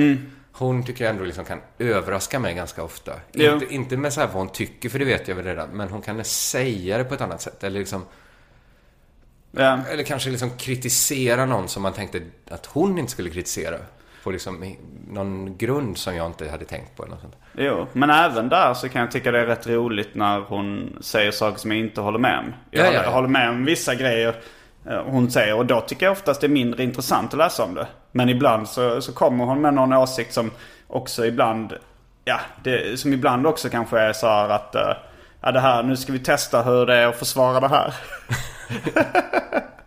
[0.53, 3.13] Hon tycker jag ändå liksom kan överraska mig ganska ofta.
[3.33, 3.53] Jo.
[3.53, 5.69] Inte, inte med så här vad hon tycker, för det vet jag väl redan.
[5.69, 7.65] Men hon kan säga det på ett annat sätt.
[7.65, 8.05] Eller liksom...
[9.51, 9.79] Ja.
[9.91, 13.77] Eller kanske liksom kritisera någon som man tänkte att hon inte skulle kritisera.
[14.25, 14.77] På liksom
[15.09, 17.37] någon grund som jag inte hade tänkt på eller något sånt.
[17.57, 21.31] Jo, men även där så kan jag tycka det är rätt roligt när hon säger
[21.31, 22.53] saker som jag inte håller med om.
[22.71, 23.11] Jag Ja, ja, håller- ja.
[23.15, 24.35] håller med om vissa grejer
[24.89, 27.75] eh, hon säger och då tycker jag oftast det är mindre intressant att läsa om
[27.75, 27.87] det.
[28.13, 30.51] Men ibland så, så kommer hon med någon åsikt som
[30.87, 31.73] också ibland,
[32.25, 34.93] ja, det, som ibland också kanske är så här att eh,
[35.45, 37.95] Ja det här, nu ska vi testa hur det är att försvara det här.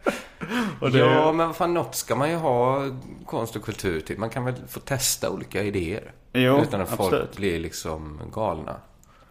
[0.91, 2.86] det, Ja, men vad fan, något ska man ju ha
[3.25, 4.19] konst och kultur till.
[4.19, 6.12] Man kan väl få testa olika idéer.
[6.34, 7.12] Jo, utan att absolut.
[7.12, 8.75] folk blir liksom galna.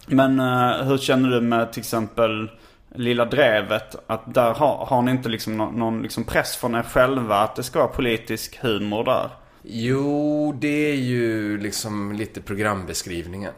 [0.07, 2.50] Men eh, hur känner du med till exempel
[2.94, 3.96] Lilla Drevet?
[4.07, 7.57] Att där har, har ni inte liksom någon, någon liksom press från er själva att
[7.57, 9.31] det ska vara politisk humor där?
[9.62, 13.53] Jo, det är ju liksom lite programbeskrivningen.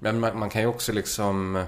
[0.00, 1.64] Men man, man kan ju också liksom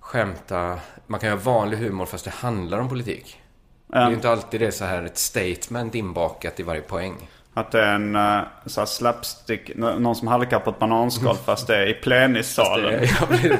[0.00, 0.78] skämta.
[1.06, 3.40] Man kan ju ha vanlig humor fast det handlar om politik.
[3.86, 7.28] Det är ju inte alltid det är så här ett statement inbakat i varje poäng.
[7.54, 11.36] Att det är en uh, så här slapstick, nå- någon som halkar på ett bananskal
[11.36, 13.00] fast det är i plenissalen.
[13.00, 13.58] Det, jag blir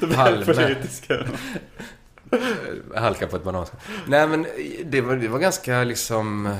[0.00, 0.44] Det blir Palme.
[0.44, 1.26] politisk humor.
[2.96, 3.80] halka på ett bananskal.
[4.06, 4.46] Nej, men
[4.84, 6.56] det var, det var ganska liksom...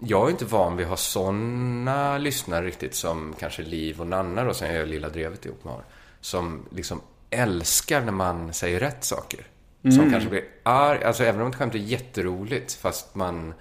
[0.00, 4.44] Jag är inte van vid att ha såna lyssnare riktigt som kanske Liv och Nanna
[4.44, 5.82] då, som jag gör Lilla Drevet ihop med har.
[6.20, 9.40] Som liksom älskar när man säger rätt saker.
[9.82, 13.54] Som kanske blir arg, alltså även om ett skämt är jätteroligt fast man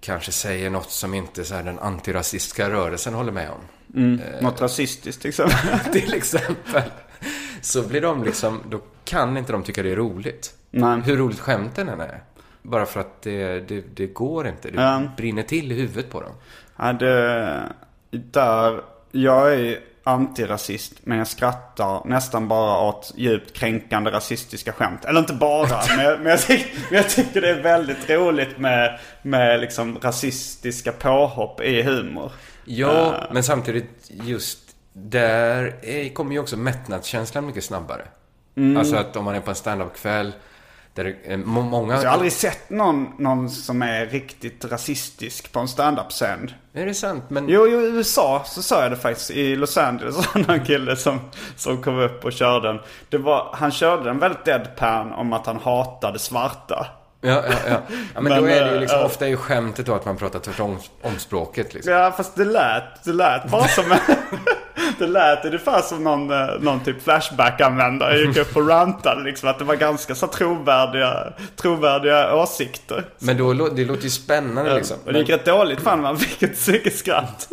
[0.00, 4.18] kanske säger något som inte så här den antirasistiska rörelsen håller med om.
[4.40, 5.78] Något rasistiskt till exempel.
[5.92, 6.82] till exempel.
[7.60, 10.54] Så blir de liksom, då kan inte de tycka det är roligt.
[10.70, 11.00] Nej.
[11.00, 12.22] Hur roligt skämten än är.
[12.62, 14.70] Bara för att det, det, det går inte.
[14.70, 15.02] Det Ja.
[15.16, 16.32] brinner till i huvudet på dem.
[16.76, 17.72] Ja, det,
[18.10, 18.80] där,
[19.12, 25.04] jag är antirasist men jag skrattar nästan bara åt djupt kränkande rasistiska skämt.
[25.04, 28.58] Eller inte bara, men, jag, men, jag tycker, men jag tycker det är väldigt roligt
[28.58, 32.32] med, med liksom rasistiska påhopp i humor.
[32.64, 34.58] Ja, men samtidigt just
[34.92, 38.02] där är, kommer ju också mättnadskänslan mycket snabbare.
[38.78, 40.38] Alltså att om man är på en standup-kväll där
[41.04, 41.94] det må- många...
[41.94, 46.50] Jag har aldrig sett någon, någon som är riktigt rasistisk på en standup-scen.
[46.72, 47.24] Är det sant?
[47.28, 47.48] Men...
[47.48, 49.30] Jo, i USA så sa jag det faktiskt.
[49.30, 51.20] I Los Angeles var en kille som,
[51.56, 52.80] som kom upp och körde den.
[53.08, 56.86] Det var, han körde den väldigt deadpan om att han hatade svarta.
[57.20, 57.80] Ja, ja, ja.
[58.14, 59.06] ja men, Men, då är det ju eh, liksom, ja.
[59.06, 61.92] ofta är ju skämtet då att man pratar tvärtom om språket liksom.
[61.92, 63.84] Ja, fast det lät, det lät bara som
[64.98, 69.48] Det lät ungefär som någon, eh, någon typ Flashback-användare gick upp och rantade liksom.
[69.48, 73.04] Att det var ganska så trovärdiga, trovärdiga åsikter.
[73.18, 74.96] Men då, det låter ju spännande liksom.
[75.06, 77.48] Och det gick rätt dåligt fan man fick så mycket skratt.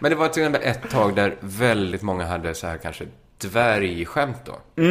[0.00, 3.04] Men det var till exempel ett tag där väldigt många hade så här kanske
[3.42, 4.82] dvärgskämt då.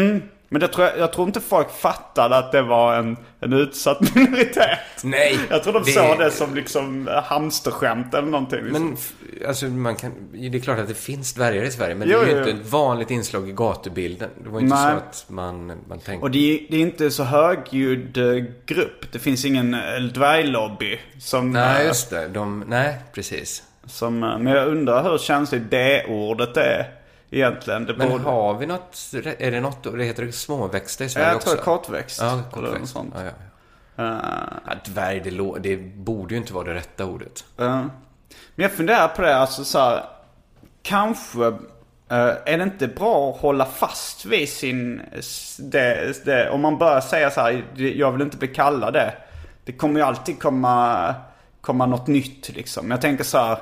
[0.49, 4.15] Men det tror jag, jag tror inte folk fattade att det var en, en utsatt
[4.15, 4.79] minoritet.
[5.03, 5.39] Nej!
[5.49, 8.63] Jag tror de det- såg det som liksom eh, hamsterskämt eller någonting.
[8.63, 8.83] Liksom.
[9.39, 12.19] Men alltså man kan, det är klart att det finns dvärgar i Sverige, men Jo,
[12.19, 14.29] det är ju inte ett vanligt inslag i gatubilden.
[14.43, 14.91] Det var ju inte Nej.
[14.91, 16.23] så att man, man tänkte...
[16.23, 18.17] Och det är, det är inte så högljudd
[18.65, 19.11] grupp.
[19.11, 19.79] Det finns ingen eh,
[20.13, 21.51] dvärglobby som...
[21.51, 22.27] Nej, eh, just det.
[22.27, 23.63] De, nej, precis.
[23.85, 26.85] som men jag undrar hur känsligt det ordet är
[27.29, 27.85] egentligen.
[27.85, 28.23] Det Men borde...
[28.23, 28.97] har vi något,
[29.39, 31.49] är det något, det heter det småväxter i Sverige jag också?
[31.49, 32.19] tror kortväxt.
[32.21, 32.93] Ja, kortväxt.
[32.93, 33.13] sånt.
[33.17, 33.31] Ja, ja.
[34.65, 37.45] Ja, dvärg, det, det borde ju inte vara det rätta ordet.
[37.55, 37.81] Ja.
[38.55, 40.03] Men jag funderar på det, alltså så här,
[40.87, 41.45] Kanske
[42.09, 45.01] eh, är det inte bra att hålla fast vid sin...
[45.59, 49.13] Det, det, om man börjar säga så här, jag vill inte bli kallad det.
[49.65, 51.15] Det kommer ju alltid komma,
[51.61, 52.91] komma något nytt liksom.
[52.91, 53.57] Jag tänker så här,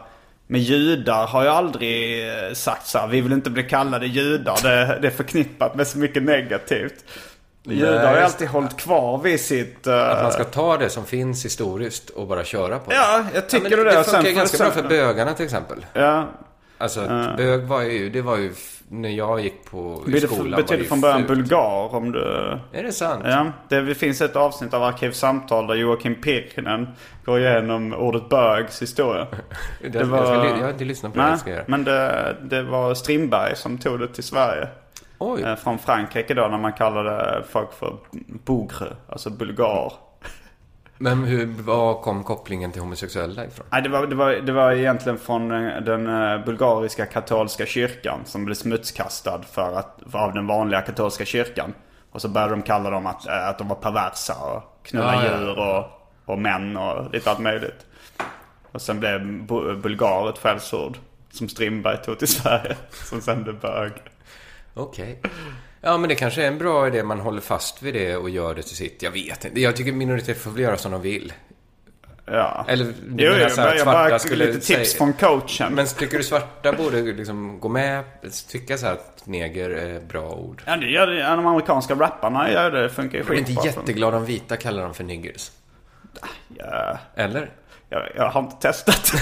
[0.47, 4.57] med judar har jag aldrig eh, sagt så här, vi vill inte bli kallade judar.
[4.63, 6.93] Det, det är förknippat med så mycket negativt.
[7.63, 9.87] Judar har ju alltid hållit kvar vid sitt...
[9.87, 12.95] eh, Att man ska ta det som finns historiskt och bara köra på det.
[12.95, 13.91] Ja, jag tycker men det.
[13.91, 14.03] det.
[14.03, 15.85] Sen funkar får ganska det bra sen- för bögarna till exempel.
[15.93, 16.27] Ja,
[16.77, 18.53] Alltså att bög var ju, det var ju
[18.89, 21.39] när jag gick på i Det skolan betyder var det från början fult.
[21.39, 22.19] bulgar om du...
[22.71, 23.23] Är det sant?
[23.25, 26.87] Ja, det, det finns ett avsnitt av Arkivsamtal där Joakim Pirkinen
[27.25, 29.27] går igenom ordet bögs historia.
[29.81, 31.23] Det, jag, ska, jag har inte lyssnat på det.
[31.23, 31.63] Nej, jag ska göra.
[31.67, 34.67] men det, det var Strindberg som tog det till Sverige.
[35.17, 35.41] Oj.
[35.43, 37.95] Eh, Från Frankrike då när man kallade folk för
[38.45, 39.93] bougre, alltså bulgar.
[40.97, 43.65] Men hur, var kom kopplingen till homosexuella ifrån?
[43.71, 48.19] Nej, det var, det, var, det var egentligen från eh, den eh, bulgariska katolska kyrkan
[48.25, 51.73] som blev smutskastad för att, för av den vanliga katolska kyrkan.
[52.11, 55.23] Och så började de kalla dem att, eh, att de var perversa och knulla Ja,
[55.31, 55.39] ja.
[55.39, 55.85] djur och,
[56.33, 57.85] och män och lite allt möjligt.
[58.71, 60.97] Och sen blev bu- bulgar ett skällsord
[61.31, 62.75] som Strindberg tog till Sverige.
[62.91, 63.91] Som sen blev bög.
[64.73, 65.21] Okej.
[65.85, 67.03] Ja, men det kanske är en bra idé.
[67.03, 69.01] Man håller fast vid det och gör det till sitt.
[69.01, 69.61] Jag vet inte.
[69.61, 71.33] Jag tycker minoriteter får väl göra som de vill.
[72.25, 72.65] Ja.
[72.67, 72.85] Eller,
[73.17, 75.73] Jo, menar så här jag bara skulle lite tips säga- från coachen.
[75.73, 78.03] Men tycker du svarta borde liksom gå med,
[78.49, 80.63] tycka så här att neger är bra ord?
[80.65, 81.21] Ja, det gör det.
[81.23, 82.81] De amerikanska rapparna gör det.
[82.81, 83.65] Det funkar ju Jag är inte skitbra.
[83.65, 85.51] jätteglad om vita kallar dem för niggers.
[86.57, 87.51] Ja, Eller?
[87.89, 89.11] jag, jag har inte testat.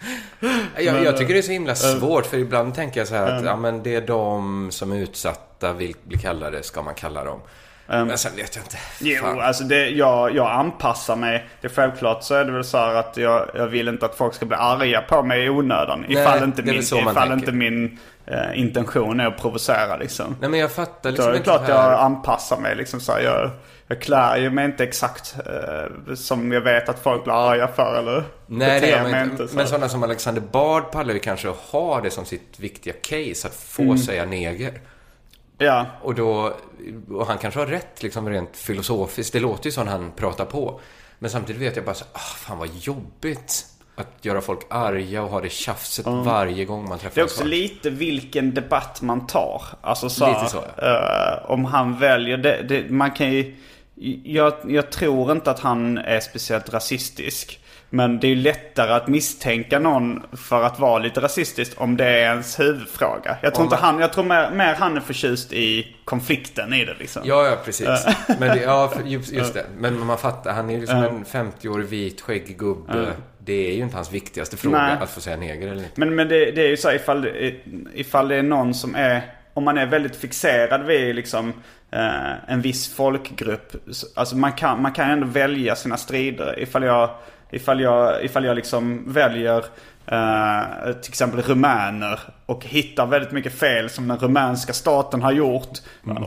[0.76, 3.44] Jag, jag tycker det är så himla svårt, för ibland tänker jag så här att
[3.44, 7.40] ja, men det är de som är utsatta vill bli kallade, ska man kalla dem.
[7.86, 8.76] Men sen vet jag inte.
[9.00, 11.48] Jo, alltså det, jag, jag anpassar mig.
[11.60, 14.14] Det är självklart så är det väl så här att jag, jag vill inte att
[14.14, 16.04] folk ska bli arga på mig i onödan.
[16.08, 17.32] Nej, ifall inte är min, ifall tänker.
[17.32, 20.36] inte min eh, intention är att provocera liksom.
[20.40, 21.90] Nej, men jag fattar Då liksom är det inte klart det här.
[21.90, 23.50] jag anpassar mig liksom så här, jag,
[23.88, 27.98] jag klär ju mig inte exakt eh, som jag vet att folk blir arga för
[27.98, 29.48] eller Nej, det gör man mig inte.
[29.48, 29.56] så.
[29.56, 33.48] Men sådana som Alexander Bard pallar ju kanske att ha det som sitt viktiga case,
[33.48, 33.98] att få Mm.
[33.98, 34.80] säga neger.
[35.58, 36.52] Ja, Och då,
[37.10, 39.32] och han kanske har rätt liksom rent filosofiskt.
[39.32, 40.80] Det låter ju som han pratar på.
[41.18, 43.64] Men samtidigt vet jag bara så, ah, fan vad jobbigt.
[43.96, 47.36] Att göra folk arga och ha det tjafset varje gång man träffar Det är också
[47.36, 47.48] svart.
[47.48, 49.62] lite vilken debatt man tar.
[49.80, 52.90] Alltså så, Lite så, eh, om han väljer det, det.
[52.90, 53.56] Man kan ju...
[54.24, 57.60] Jag, jag tror inte att han är speciellt rasistisk.
[57.90, 62.04] Men det är ju lättare att misstänka någon för att vara lite rasistisk om det
[62.04, 63.36] är ens huvudfråga.
[63.42, 66.94] Jag tror, inte han, jag tror mer, mer han är förtjust i konflikten i det
[66.98, 67.22] liksom.
[67.24, 67.88] Ja, ja, precis.
[68.38, 69.66] Men det, ja, just, just det.
[69.78, 73.12] Men man fattar, han är ju liksom en 50-årig vit skäggig gubbe.
[73.38, 74.96] Det är ju inte hans viktigaste fråga Nej.
[75.00, 76.00] att få säga neger eller inte.
[76.00, 77.28] Men, men det, det är ju så här, ifall,
[77.94, 79.22] ifall det är någon som är,
[79.58, 81.52] om man är väldigt fixerad vid liksom
[81.90, 83.72] eh, en viss folkgrupp.
[84.16, 86.58] Alltså man kan, man kan ändå välja sina strider.
[86.58, 87.10] Ifall jag,
[87.50, 89.64] ifall jag, ifall jag liksom väljer
[90.06, 95.68] eh, till exempel rumäner och hittar väldigt mycket fel som den rumänska staten har gjort.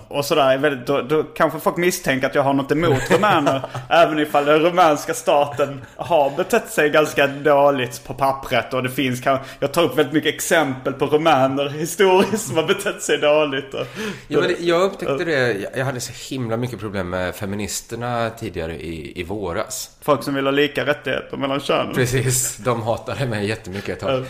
[0.07, 3.61] Och sådär, är väldigt, då, då kanske folk misstänker att jag har något emot rumäner.
[3.89, 8.73] även ifall den rumänska staten har betett sig ganska dåligt på pappret.
[8.73, 9.21] Och det finns
[9.59, 13.73] jag tar upp väldigt mycket exempel på rumäner historiskt som har betett sig dåligt.
[13.73, 13.85] Och,
[14.27, 18.29] Ja, men det, jag upptäckte det, jag- jag hade så himla mycket problem med feministerna
[18.29, 19.91] tidigare i, i våras.
[20.01, 21.93] Folk som vill ha lika rättigheter mellan könen.
[21.95, 24.25] Precis, de hatade mig jättemycket ett tag.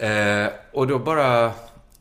[0.00, 1.52] Eh, och då bara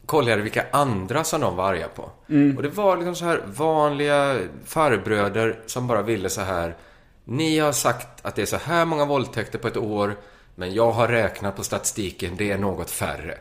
[0.06, 2.10] kollade jag vilka andra som de var arga på.
[2.58, 6.76] Och det var liksom så här vanliga farbröder som bara ville så här.
[7.24, 10.16] Ni har sagt att det är så här många våldtäkter på ett år.
[10.56, 13.38] Men jag har räknat på statistiken, det är något färre.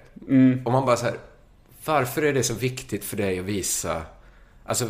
[0.65, 1.15] Och man bara så här.
[1.85, 4.03] Varför är det så viktigt för dig att visa?
[4.65, 4.89] Alltså,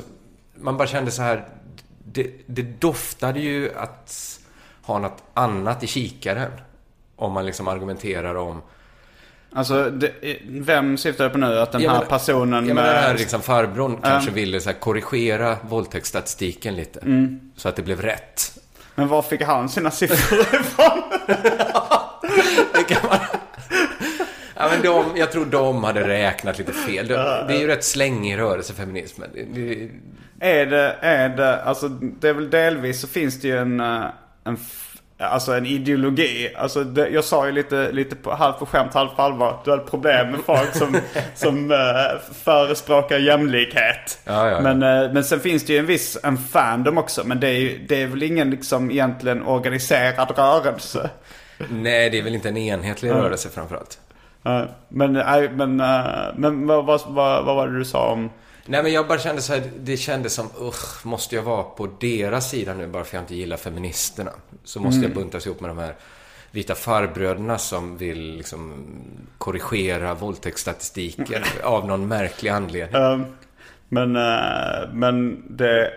[0.55, 1.49] man bara kände så här.
[2.05, 4.41] Det, det doftade ju att
[4.83, 6.51] ha något annat i kikaren.
[7.17, 8.63] Om man liksom argumenterar om...
[9.53, 10.13] Alltså, det,
[10.49, 11.59] vem syftar du på nu?
[11.59, 13.19] Att den Jag här menar- personen Jag menar den här med...
[13.21, 17.01] liksom farbrorn kanske ville så här korrigera våldtäktsstatistiken lite.
[17.57, 18.59] Så att det blev rätt.
[18.95, 21.03] Men var fick han sina siffror ifrån?
[22.75, 23.19] Det kan man...
[24.61, 27.07] Ja, men de, jag tror de hade räknat lite fel.
[27.09, 27.15] Det,
[27.49, 29.31] det är ju rätt slängig rörelse, feminismen.
[29.55, 29.89] Det,
[30.41, 34.05] Är det, är det, alltså det är väl delvis så finns det ju en, eh,
[34.45, 34.57] en,
[35.19, 36.55] alltså en ideologi.
[36.57, 39.61] Alltså det, jag sa ju lite, lite på, halvt på skämt, halvt på allvar.
[39.65, 40.97] Du hade problem med folk som,
[41.35, 41.79] som uh,
[42.45, 44.19] förespråkar jämlikhet.
[44.25, 44.61] Ja, ja.
[44.61, 47.25] Men, eh, men sen finns det ju en viss, en fandom också.
[47.25, 51.11] Men det är ju, det är väl ingen liksom egentligen organiserad rörelse.
[51.71, 53.99] nej, det är väl inte en enhetlig rörelse framförallt.
[54.45, 55.13] Eh, men,
[55.57, 58.31] men, eh, men vad, vad, vad, vad var det du sa om?
[58.71, 61.87] Nej, men jag bara kände så här, det kändes som, usch, måste jag vara på
[62.01, 64.31] deras sida nu bara för jag inte gillar feministerna?
[64.65, 65.95] Så måste jag buntas ihop med de här
[66.51, 68.87] vita farbröderna som vill liksom
[69.39, 73.03] korrigera våldtäktsstatistiken av någon märklig anledning.
[73.03, 73.21] Eh,
[73.89, 75.93] men, eh, men det...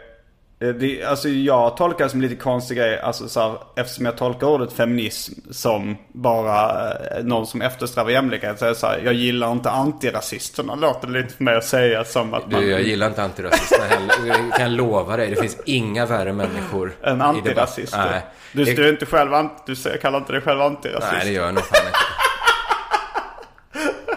[0.61, 2.99] Eh, Det, alltså jag tolkar det som lite konstig grej.
[2.99, 8.59] Alltså så här, eftersom jag tolkar ordet feminism som bara eh, någon som eftersträvar jämlikhet.
[8.59, 10.75] Så är så här, jag gillar inte antirasisterna.
[10.75, 12.61] Låter det lite för mig att säga som att man...
[12.61, 14.27] Du, jag gillar inte antirasisterna heller.
[14.27, 17.35] Jag kan lova dig, det finns inga värre människor En i debatt.
[17.35, 17.95] antirasist.
[17.97, 18.21] Nej.
[18.53, 21.11] Du, Det- du, är inte själv, an- du kallar inte dig själv antirasist.
[21.13, 21.97] Nej, det gör jag nog fan inte.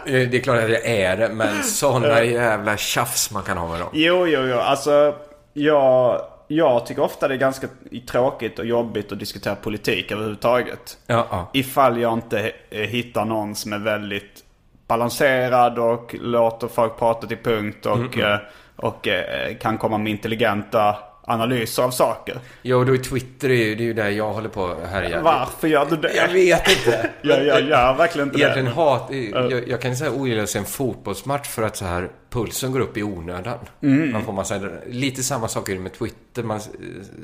[0.07, 3.68] Eh, Det är klart att jag är det, men sådana jävla tjafs man kan ha
[3.68, 3.88] med dem.
[3.92, 4.59] Jo, jo, jo.
[4.59, 5.14] Alltså,
[5.53, 7.68] jag, jag tycker ofta det är ganska
[8.07, 10.99] tråkigt och jobbigt att diskutera politik överhuvudtaget.
[11.07, 11.51] Ja, ja.
[11.53, 14.45] Ifall jag inte eh, hittar någon som är väldigt
[14.86, 18.38] balanserad och låter folk prata till punkt och, eh,
[18.76, 20.97] och eh, kan komma med intelligenta
[21.27, 22.39] analyser av saker.
[22.62, 25.22] Jo, då är Twitter är ju, det är ju där jag håller på att härja.
[25.22, 26.14] Varför gör du det?
[26.14, 27.11] Jag vet inte.
[27.22, 28.72] Jag, jag gör verkligen inte Egentligen det.
[28.75, 29.11] hat,
[29.51, 32.81] jag, jag kan säga ogilla att se en fotbollsmatch för att så här pulsen går
[32.81, 33.59] upp i onödan.
[33.83, 34.12] Mm.
[34.12, 36.43] Man får massa, lite samma saker med Twitter.
[36.43, 36.62] Man eh,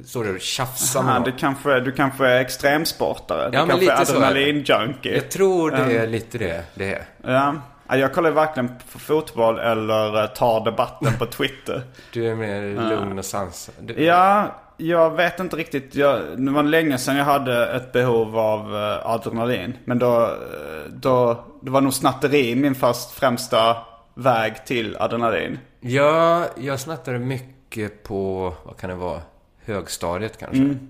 [0.05, 3.51] står där och tjafsar med du kanske, du kanske är extremsportare.
[3.51, 4.13] Du Ja, kanske är är det.
[4.13, 5.15] adrenalin-junkie.
[5.15, 7.05] Jag tror det är lite det det är.
[7.25, 7.55] Ja.
[7.91, 11.83] Ja, Jag kollar verkligen på fotboll eller eh, tar debatten på Twitter.
[12.13, 13.75] Du är mer lugn och sansad.
[13.81, 15.95] Du- Ja, jag vet inte riktigt.
[15.95, 19.77] Jag, det var länge sedan jag hade ett behov av eh, adrenalin.
[19.85, 23.77] Men då, eh, då, det var nog snatteri min först främsta
[24.15, 25.59] väg till adrenalin.
[25.81, 29.21] Ja, jag snattade mycket på, vad kan det vara,
[29.65, 30.57] högstadiet kanske.
[30.59, 30.89] Mm.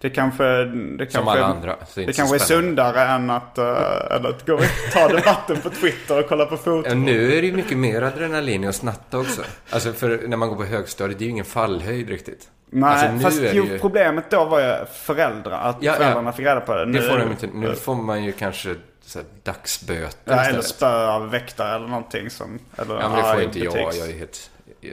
[0.00, 1.76] Det kanske, det kanske, Som alla andra.
[1.94, 5.60] Det är det kanske är sundare än att, uh, än att gå och ta debatten
[5.60, 6.84] på Twitter och kolla på fotboll.
[6.86, 9.42] Ja, nu är det ju mycket mer adrenalin i att snatta också.
[9.70, 12.48] Alltså för när man går på högstadiet, det är ju ingen fallhöjd riktigt.
[12.70, 13.78] Nej, alltså, nu fast jo, ju...
[13.78, 15.68] problemet då var ju föräldrar.
[15.68, 15.94] Att Ja, ja.
[15.94, 16.92] föräldrarna fick reda på det.
[16.92, 17.46] Det får de inte.
[17.54, 18.74] Nu får man ju kanske
[19.04, 22.58] så här, dagsböter Ja, eller spö av väktare eller någonting som...
[22.76, 23.94] Eller Ja, men det får inte jag.
[23.94, 24.50] Jag är helt...
[24.80, 24.92] jag-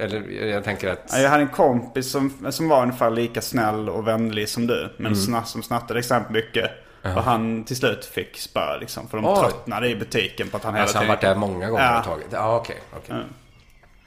[0.00, 1.04] Eller jag, tänker att...
[1.12, 4.82] Ja, Jag hade en kompis som, som var ungefär lika snäll och vänlig som du.
[4.96, 5.16] Men Mm.
[5.16, 6.70] sna, som snattade extremt mycket.
[7.02, 9.08] Och han till slut fick spö liksom.
[9.08, 9.36] För de Oj.
[9.40, 11.08] tröttnade i butiken på att han hela Alltså han tiden...
[11.16, 11.98] varit där många gånger Ja.
[11.98, 12.26] och tagit.
[12.30, 12.76] Ja, okej.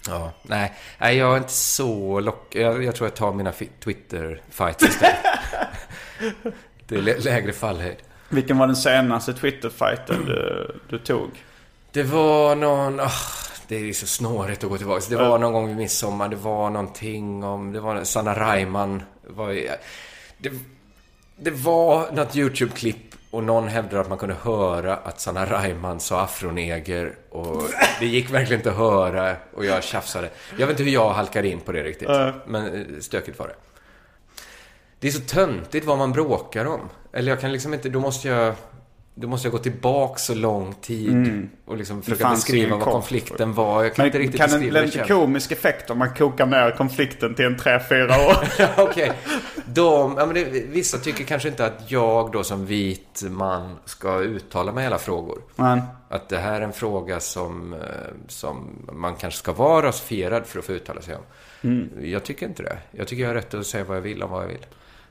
[0.08, 0.74] Ja, nej.
[0.98, 2.56] Nej, jag är inte så lock...
[2.56, 5.16] Jag, jag tror jag tar mina fi- Twitter-fights istället.
[6.88, 7.98] det är lä- lägre fallhöjd.
[8.30, 11.30] Vilken var den senaste Twitter-fighten du, du tog?
[11.92, 13.00] Det var någon...
[13.00, 13.12] ah,
[13.70, 15.06] det är så snårigt att gå tillbaka.
[15.10, 16.30] Det var någon gång vid midsommar.
[16.30, 17.72] Det var någonting om...
[17.72, 19.04] Det var Sanna Reimann.
[19.28, 19.54] Var,
[20.38, 20.52] det,
[21.36, 26.22] det var något YouTube-klipp och någon hävdade att man kunde höra att Sanna Reimann sa
[26.22, 27.16] afroneger.
[27.30, 27.64] Och
[28.00, 30.30] det gick verkligen inte att höra och jag tjafsade.
[30.58, 32.10] Jag vet inte hur jag halkade in på det riktigt.
[32.48, 33.56] Men eh, stökigt var det.
[35.00, 36.90] Det är så töntigt vad man bråkar om.
[37.14, 38.56] Eller jag kan liksom inte, då måste jag...
[39.22, 43.84] Då måste jag gå tillbaka så lång tid och liksom försöka beskriva vad konflikten var.
[43.84, 45.20] Jag kan Men inte riktigt kan det beskriva bli det lite själv.
[45.20, 48.38] komisk effekt om man kokar ner konflikten till en tre fyra år?
[48.78, 49.12] Okej.
[49.66, 54.20] De, ja, men det, vissa tycker kanske inte att jag då som vit man ska
[54.20, 55.42] uttala mig i alla frågor.
[55.56, 57.80] Men, Att det här är en fråga som, eh,
[58.28, 61.22] som man kanske ska vara rasifierad för att få uttala sig om.
[61.62, 61.90] Mm.
[62.02, 62.78] Jag tycker inte det.
[62.92, 64.66] Jag tycker jag har rätt att säga vad jag vill om vad jag vill.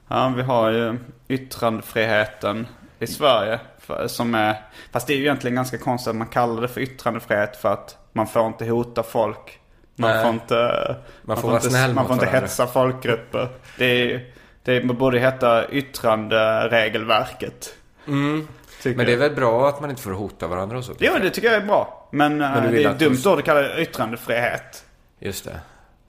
[0.08, 0.98] ja, vi har ju
[1.28, 2.66] yttrandefriheten
[2.98, 3.60] i Sverige.
[3.88, 4.56] För, som är,
[4.92, 7.96] fast det är ju egentligen ganska konstigt att man kallar det för yttrandefrihet för att
[8.12, 9.58] man får inte hota folk.
[9.96, 10.22] Man Nej.
[10.22, 12.46] får inte, man får vara inte, snäll man får inte varandra.
[12.46, 13.48] hetsa folkgrupper.
[13.78, 14.26] Det, är,
[14.62, 17.74] det borde heta yttranderegelverket.
[18.06, 18.48] Mm.
[18.84, 20.92] Men det är väl bra att man inte får hota varandra och så?
[20.98, 22.08] Jo, det tycker jag är bra.
[22.12, 24.84] Men, eh, du det är dumt de- ord att kalla det yttrandefrihet.
[25.18, 25.60] Just det.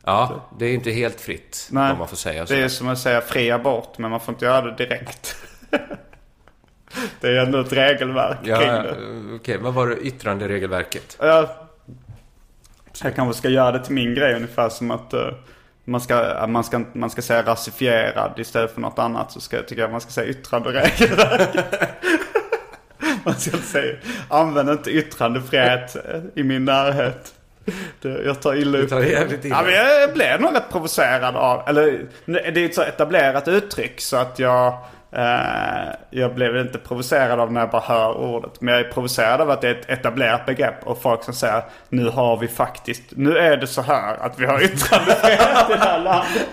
[0.06, 2.46] Ja, det är inte helt fritt Nej, vad man får säga.
[2.46, 2.54] så.
[2.54, 5.36] Det är som att säga fri abort, men man får inte göra det direkt.
[7.22, 8.96] det är ändå ett regelverk Ja, kring ja, det.
[9.36, 9.58] okej.
[9.58, 11.18] Vad var det yttranderegelverket?
[11.20, 11.50] Jag,
[13.04, 15.28] jag kanske ska göra det till min grej ungefär som att eh,
[15.86, 19.32] man, ska, att man, ska, man ska säga rasifierad istället för något annat.
[19.32, 21.66] Så ska, jag tycker jag man ska säga yttranderegelverket.
[23.24, 23.96] man ska inte säga,
[24.30, 27.34] använd inte yttrandefrihet eh, i min närhet.
[28.02, 28.90] Det, jag tar illa upp.
[28.90, 29.56] tar jävligt illa.
[29.56, 34.02] Ja, men jag blev nog rätt provocerad av, eller det är ett så etablerat uttryck
[34.02, 34.80] så att jag, eh,
[36.10, 38.62] jag blev inte provocerad av när jag bara hör ordet.
[38.62, 41.64] Men jag är provocerad av att det är ett etablerat begrepp och folk som säger
[41.90, 45.78] nu har vi faktiskt, nu är det så här att vi har yttrandefrihet i det
[45.80, 46.48] här landet.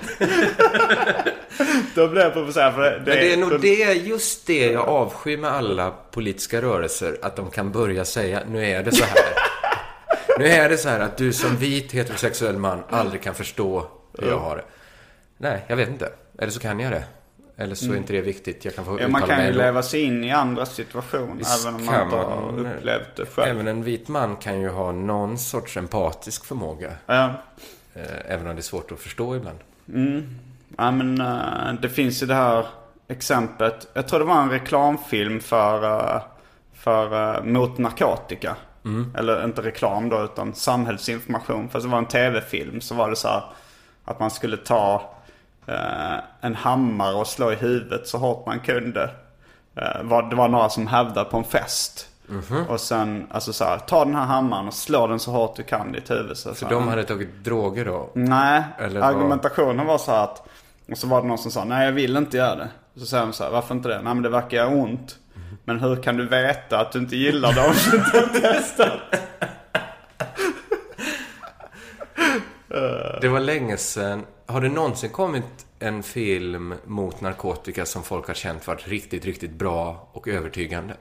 [1.94, 2.96] Då blev jag provocerad för det.
[2.96, 7.16] Men det är nog då- det, just det jag avskyr med alla politiska rörelser.
[7.22, 9.16] Att de kan börja säga, nu är det så här.
[10.38, 13.86] nu är det så här att du som vit heterosexuell man aldrig kan förstå
[14.18, 14.64] hur jag har det.
[15.38, 16.08] Nej, jag vet inte.
[16.38, 17.04] Eller så kan jag det.
[17.56, 18.64] Eller så är inte det viktigt.
[18.64, 21.74] Jag kan få Ja, man kan ju leva sig in i andra situationer Visst även
[21.80, 22.66] om man inte har man.
[22.66, 23.48] upplevt det själv.
[23.50, 26.90] Även en vit man kan ju ha någon sorts empatisk förmåga.
[27.06, 27.30] Ja.
[27.94, 29.58] Eh, Även om det är svårt att förstå ibland.
[30.76, 32.66] Ja men eh, det finns ju det här
[33.08, 33.88] exemplet.
[33.94, 35.84] Jag tror det var en reklamfilm för,
[36.16, 36.22] eh,
[36.74, 38.56] för eh, mot narkotika.
[39.14, 41.68] Eller inte reklam då utan samhällsinformation.
[41.68, 43.42] Fast det var en tv-film så var det så här
[44.04, 45.00] att man skulle ta eh,
[46.40, 49.10] en hammare och slå i huvudet så hårt man kunde.
[49.76, 52.08] Eh, var, det var några som hävdade på en fest.
[52.68, 55.62] Och sen, alltså så här, ta den här hammaren och slå den så hårt du
[55.62, 56.36] kan i ditt huvud.
[56.36, 58.10] Så, För de hade tagit droger då.
[58.14, 60.48] Nej, Eller argumentationen var så här att
[60.90, 62.68] Och så var det någon som sa nej jag vill inte göra det.
[62.96, 63.94] Så säger de så här, varför inte det?
[64.02, 65.16] Nej men det verkar göra ont.
[65.64, 69.00] Men hur kan du veta att du inte gillar det om du inte har testat?
[73.20, 74.24] Det var länge sedan.
[74.46, 79.52] Har det någonsin kommit en film mot narkotika som folk har känt varit riktigt, riktigt
[79.52, 80.94] bra och övertygande?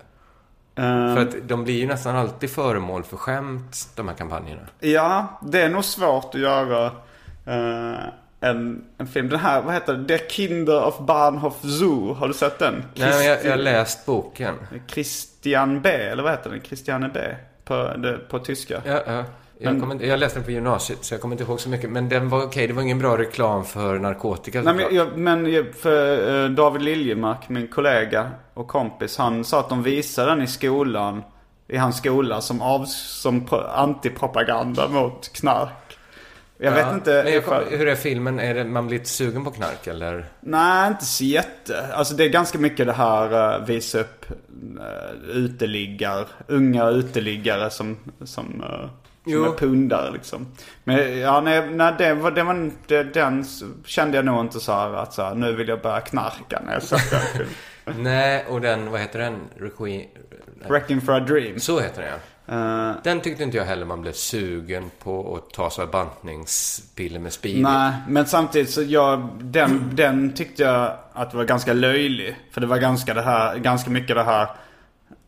[0.76, 4.62] För att de blir ju nästan alltid föremål för skämt, de här kampanjerna.
[4.80, 6.86] Ja, det är nog svårt att göra
[7.46, 8.00] eh,
[8.40, 9.30] en, en film.
[9.30, 10.04] Den här, vad heter det?
[10.04, 12.14] Der Kinder of Bahnhof Zoo.
[12.14, 12.74] Har du sett den?
[12.74, 14.56] Nej, men jag, Christi- jag har läst boken.
[14.88, 16.62] Christian B, eller vad heter den?
[16.62, 17.20] Christiane B.
[17.64, 17.94] På,
[18.30, 18.82] på tyska.
[18.86, 19.24] Ja, ja.
[19.58, 21.90] Jag, kommer, inte- jag läste den på gymnasiet, så jag kommer inte ihåg så mycket.
[21.90, 24.62] Men den var okej, det var ingen bra reklam för narkotika.
[24.62, 29.70] Nej, men, jag, men för eh, David Liljemark, min kollega och kompis, han sa att
[29.70, 31.24] de visade den i skolan,
[31.68, 35.70] i hans skola som, av, som pro- antipropaganda mot knark.
[36.58, 37.22] Jag Ja, vet inte.
[37.24, 38.40] Men jag, kom- hur är filmen?
[38.40, 40.26] Är det, man blir lite sugen på knark eller?
[40.42, 41.88] Nej, inte så jätte.
[41.94, 44.26] Alltså det är ganska mycket det här uh, visa upp
[44.80, 48.90] uh, uteliggar, unga uteliggare som, som, uh,
[49.32, 50.48] som är pundare liksom.
[50.84, 53.46] Men ja, nej, nej det var, det var det, den
[53.86, 56.74] kände jag nog inte så här att så här, nu vill jag börja knarka när
[56.74, 56.84] jag
[57.34, 57.54] filmen.
[58.04, 59.36] Nej, och den, vad heter den?
[59.58, 60.10] Requi...
[60.68, 61.60] Wrecking for a dream.
[61.60, 62.18] Så heter den ja.
[62.48, 67.34] Eh, Den tyckte inte jag heller man blev sugen på att ta sig bantningspiller med
[67.34, 67.62] speedy.
[67.62, 72.36] Nej, men samtidigt så jag, den, den tyckte jag att var ganska löjlig.
[72.52, 74.48] För det var ganska det här, ganska mycket det här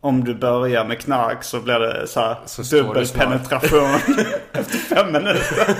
[0.00, 3.94] om du börjar med knark så blir det så här Så står det dubbelpenetration
[4.52, 5.74] efter fem minuter.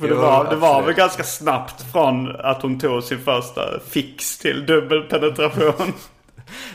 [0.00, 4.38] För det var, det var väl ganska snabbt från att hon tog sin första fix
[4.38, 5.92] till dubbelpenetration.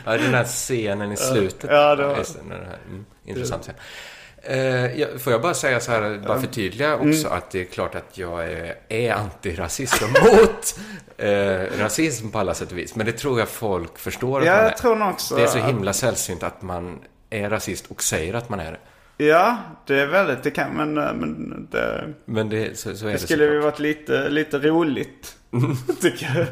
[0.04, 1.70] Ja, den här scenen i slutet.
[1.70, 3.74] Ja, det var- Just det, den här, mm, intressant scen.
[4.44, 7.32] Eh, får jag bara säga så här, bara förtydliga också Mm.
[7.38, 10.78] att det är klart att jag är, är antirasist och mot
[11.16, 12.96] eh, rasism på alla sätt och vis.
[12.96, 15.58] Men det tror jag folk förstår att Ja, jag tror nog också Det är så
[15.58, 16.98] himla sällsynt att man
[17.30, 18.78] är rasist och säger att man är det.
[19.24, 23.08] Ja, det är väldigt, det kan, men, eh, men det, Men det, så, så är
[23.10, 25.36] Det det, skulle ju varit lite, lite roligt.
[26.00, 26.46] tycker jag.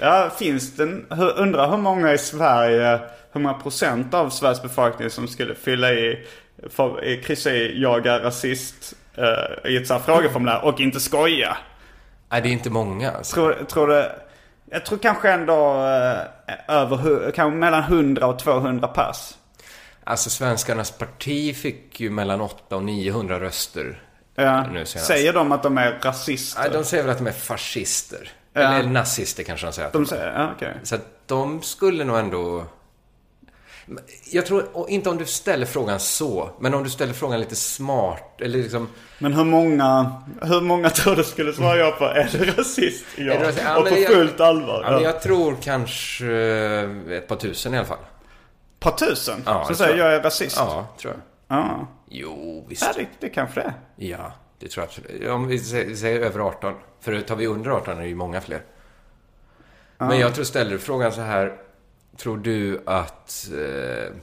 [0.00, 3.00] ja, finns det en, hur- Undrar hur många i Sverige,
[3.32, 6.26] hur många procent av Sveriges befolkning som skulle fylla i,
[6.70, 11.56] för, kryssa i jag är rasist eh, i ett sånt här frågeformulär och inte skoja.
[12.30, 13.10] Nej, det är inte många.
[13.10, 13.34] Alltså.
[13.34, 14.12] Tror, tror det,
[14.70, 19.34] jag tror kanske ändå eh, över, kanske mellan 100 och 200 pers.
[20.04, 24.02] Alltså, Svenskarnas parti fick ju mellan 800 och 900 röster.
[24.34, 25.06] Ja, Nu senast.
[25.06, 26.60] säger de att de är rasister?
[26.60, 28.30] Nej, de säger väl att de är fascister.
[28.52, 28.60] Ja.
[28.60, 29.86] Eller, nazister kanske de säger.
[29.86, 30.74] Att de de säger, ja okej.
[30.82, 32.64] Så att de skulle nog ändå...
[34.30, 38.40] Jag tror, inte om du ställer frågan så, men om du ställer frågan lite smart,
[38.40, 38.88] eller liksom...
[39.18, 43.04] Men hur många, hur många tror du skulle svara ja på är du rasist?
[43.16, 43.32] Ja.
[43.32, 43.62] Är du rasist?
[43.66, 44.82] Ja, och på jag- fullt allvar.
[44.86, 47.98] Ja, men jag tror kanske eh, ett par tusen i alla fall.
[48.80, 50.14] Par tusen Ja, som säger jag.
[50.14, 50.56] är rasist?
[50.58, 51.58] Ja, tror jag.
[51.58, 51.86] Ja.
[52.08, 52.82] Jo, visst.
[52.82, 53.74] Ja, det, det kanske det är.
[54.10, 55.28] Ja, det tror jag absolut.
[55.30, 56.74] Om vi säger, säger över 18.
[57.00, 58.62] För tar vi under 18 är det ju många fler.
[59.98, 61.52] Men jag tror, ställer du frågan så här.
[62.16, 64.14] Tror du att eh,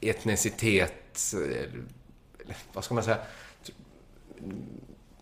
[0.00, 1.62] etnicitet, eh,
[2.42, 3.18] eller vad ska man säga?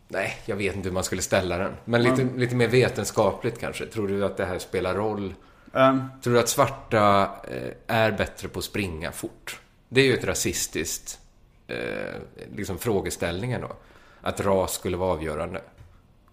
[0.09, 1.73] Nej, jag vet inte hur man skulle ställa den.
[1.85, 3.87] Men lite, lite mer vetenskapligt kanske.
[3.87, 5.35] Tror du att det här spelar roll?
[5.73, 9.61] Um, Tror du att svarta eh, är bättre på att springa fort?
[9.89, 11.19] Det är ju ett rasistiskt
[11.67, 12.21] eh,
[12.57, 13.77] liksom frågeställningen då.
[14.21, 15.63] Att ras skulle vara avgörande.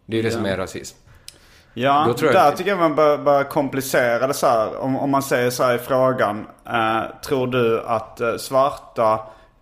[0.05, 0.97] Det är ju det som är rasism.
[1.81, 4.77] Ja, tror jag- där tycker jag man bör, bör komplicera det så här.
[4.77, 6.45] Om, om man säger så här i frågan.
[6.69, 9.19] Eh, tror du att eh, svarta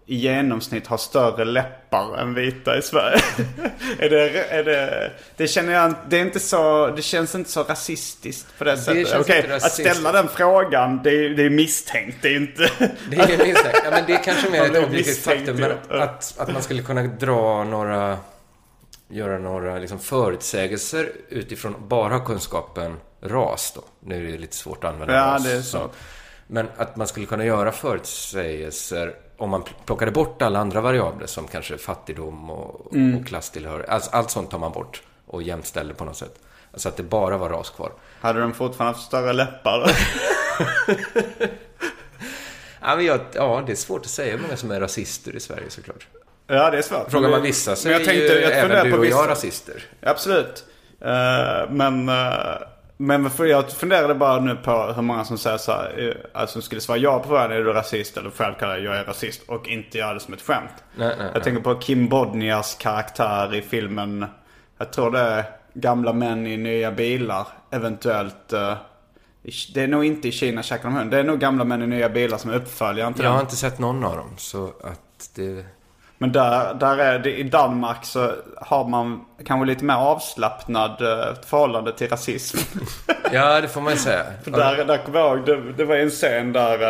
[0.07, 3.19] i genomsnitt har större läppar än vita i Sverige?
[3.99, 7.63] är det, är det, det känner jag det är inte så, det känns inte så
[7.63, 9.07] rasistiskt på det, sättet.
[9.07, 12.17] känns Okej, att ställa den frågan, det är, det är misstänkt.
[12.21, 12.69] Det är inte...
[13.09, 13.81] Det är sagt.
[13.83, 15.77] Ja, men det är kanske mer ett objektivt misstänkt, faktum.
[15.89, 18.17] Men att, att man skulle kunna dra några,
[19.07, 23.81] göra några liksom förutsägelser utifrån bara kunskapen ras då.
[23.99, 25.43] Nu är det lite svårt att använda Ja, ras.
[25.43, 25.89] det är så.
[26.47, 31.47] Men att man skulle kunna göra förutsägelser om man plockade bort alla andra variabler som
[31.47, 33.17] kanske fattigdom och, Mm.
[33.19, 33.89] och klasstillhörighet.
[33.89, 36.39] Alltså, allt sånt tar man bort och jämställer på något sätt.
[36.71, 37.91] Alltså att det bara var ras kvar.
[38.19, 39.91] Hade de fortfarande haft större läppar?
[42.81, 45.39] Ja, men jag, ja, det är svårt att säga hur många som är rasister i
[45.39, 46.07] Sverige såklart.
[46.47, 47.11] Ja, det är svårt.
[47.11, 49.27] Frågar man vissa så men är jag tänkte, ju jag även du och jag vissa.
[49.31, 49.83] rasister.
[50.01, 50.65] Absolut.
[51.01, 52.15] Eh, men, uh,
[52.97, 56.61] men för jag funderade bara nu på hur många som säger så här, eh, alltså
[56.61, 59.67] skulle svara ja på frågan är du rasist eller själv kallar jag är rasist och
[59.67, 60.69] inte göra det som ett skämt.
[60.95, 61.43] Nej, nej, jag nej.
[61.43, 64.25] tänker på Kim Bodnias karaktär i filmen,
[64.77, 65.43] jag tror det är
[65.73, 68.53] Gamla män i nya bilar, eventuellt.
[69.43, 71.11] i- det är nog inte i Kina käkar de hund.
[71.11, 73.55] Det är nog Gamla män i nya bilar som är uppföljaren till Jag har inte
[73.55, 75.65] sett någon av dem, så att det...
[76.17, 81.35] Men där, där är det, i Danmark så har man kanske lite mer avslappnad eh,
[81.45, 82.57] förhållande till rasism.
[83.31, 84.23] Ja, det får man ju säga.
[84.43, 86.89] För där, där kommer jag ihåg, det, det var en scen där,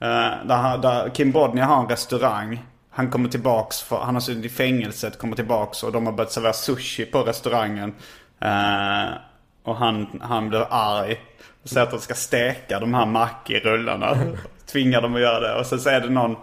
[0.00, 2.64] eh, där, där Kim Bodnia har en restaurang.
[2.90, 6.32] Han kommer tillbaks, för, han har suttit i fängelset, kommer tillbaks och de har börjat
[6.32, 7.94] servera sushi på restaurangen.
[8.40, 9.14] Eh,
[9.62, 11.20] och han, han blir arg.
[11.62, 14.16] Och säger att de ska steka de här mackirullarna.
[14.72, 15.54] Tvingar dem att göra det.
[15.60, 16.36] Och sen så är det någon,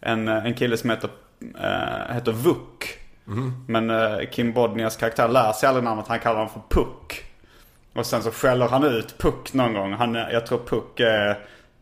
[0.00, 1.10] en, en kille som heter,
[1.60, 2.98] eh, heter Vuk.
[3.66, 7.24] Men eh, Kim Bodnias karaktär lär sig aldrig namnet, han kallar honom för Puck.
[7.94, 9.92] Och sen så skäller han ut Puck någon gång.
[9.92, 11.30] Han, eh, jag tror Puck är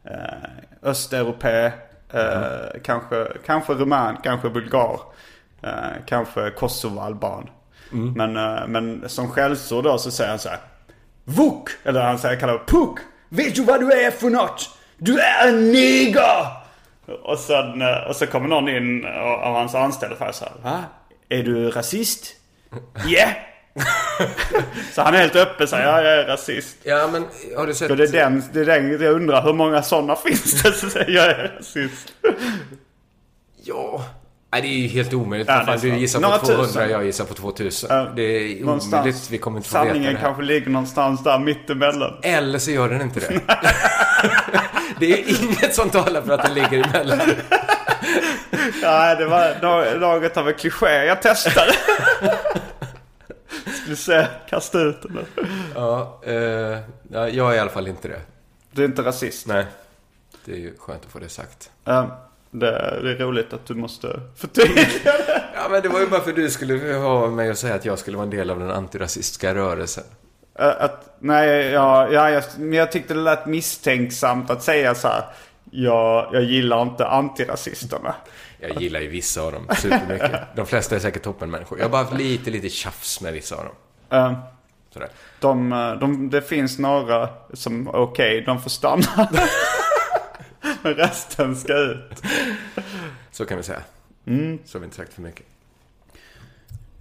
[0.05, 0.50] eh,
[0.82, 1.72] östeuropé.
[2.12, 2.42] mm.
[2.42, 5.00] Eh, kanske, kanske rumän, kanske bulgar.
[5.62, 5.70] Eh,
[6.07, 7.50] kanske kosovoalban.
[8.16, 8.32] Men,
[8.72, 10.59] men som skällsord då så säger han så här.
[11.24, 11.68] Vuk!
[11.84, 12.98] Eller han säger, kallar Puck!
[13.28, 14.70] Vet du vad du är för något?
[14.98, 16.63] Du är en neger!
[17.22, 20.55] Och sen, eh, och så kommer någon in av av hans anställda och så här.
[20.62, 20.84] Va?
[21.28, 22.36] Är du rasist?
[23.07, 23.28] Ja!
[24.92, 26.76] så han är helt öppen ja, jag är rasist.
[26.82, 27.26] Ja, men
[27.57, 27.90] har du sett...
[27.90, 30.90] Och det är den, det är den jag undrar hur många sådana finns det som
[30.90, 32.12] säger jag är rasist?
[33.62, 34.05] Ja.
[34.55, 35.48] Nej, det är ju helt omöjligt.
[35.48, 36.90] Ja, fan, du gissar på 200, tusen.
[36.90, 37.88] jag gissar på 2000.
[37.92, 38.94] Ja, det är Någonstans.
[38.94, 39.30] omöjligt.
[39.30, 40.24] Vi kommer inte få veta Sanningen det här.
[40.26, 42.14] kanske ligger någonstans där mittemellan.
[42.22, 43.40] Eller så gör den inte det.
[44.98, 47.18] det är inget som talar för att den ligger emellan.
[48.82, 51.05] Nej, det var nå- något av en kliché.
[51.05, 51.72] Jag testade.
[53.82, 55.18] Skulle se, kasta ut den.
[55.74, 56.34] Ja, eh,
[57.12, 58.20] ja, jag är i alla fall inte det.
[58.70, 59.46] Du är inte rasist.
[59.46, 59.66] Nej.
[60.44, 61.70] Det är ju skönt att få det sagt.
[61.86, 62.07] Eh,
[62.55, 65.42] det, det är roligt att du måste förtydliga det.
[65.55, 67.84] Ja, men det var ju bara för att du skulle ha mig att säga att
[67.84, 70.05] jag skulle vara en del av den antirasistiska rörelsen.
[70.55, 75.24] Att, nej, ja, ja, jag, men jag tyckte det lät misstänksamt att säga så här.
[75.70, 78.14] Jag, jag gillar inte antirasisterna.
[78.59, 80.40] Jag gillar ju vissa av dem supermycket.
[80.57, 81.78] De flesta är säkert toppenmänniskor.
[81.78, 84.36] Jag har bara haft lite, lite tjafs med vissa av dem.
[84.92, 85.09] Sådär.
[85.40, 89.07] De, de, det finns några som, okej, de får stanna.
[90.85, 92.22] Men resten ska ut.
[93.30, 93.82] Så kan vi säga.
[94.64, 95.47] Så har vi inte sagt för mycket.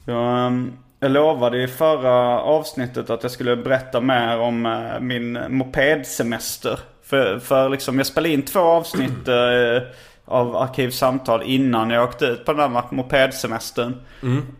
[0.05, 5.39] Jag, ehm, jag lovade i förra avsnittet att jag skulle berätta mer om eh, min
[5.49, 6.79] mopedsemester.
[7.03, 9.83] För, för liksom, jag spelade in två avsnitt eh,
[10.25, 13.95] av Arkivsamtal innan jag åkte ut på den här mopedsemestern.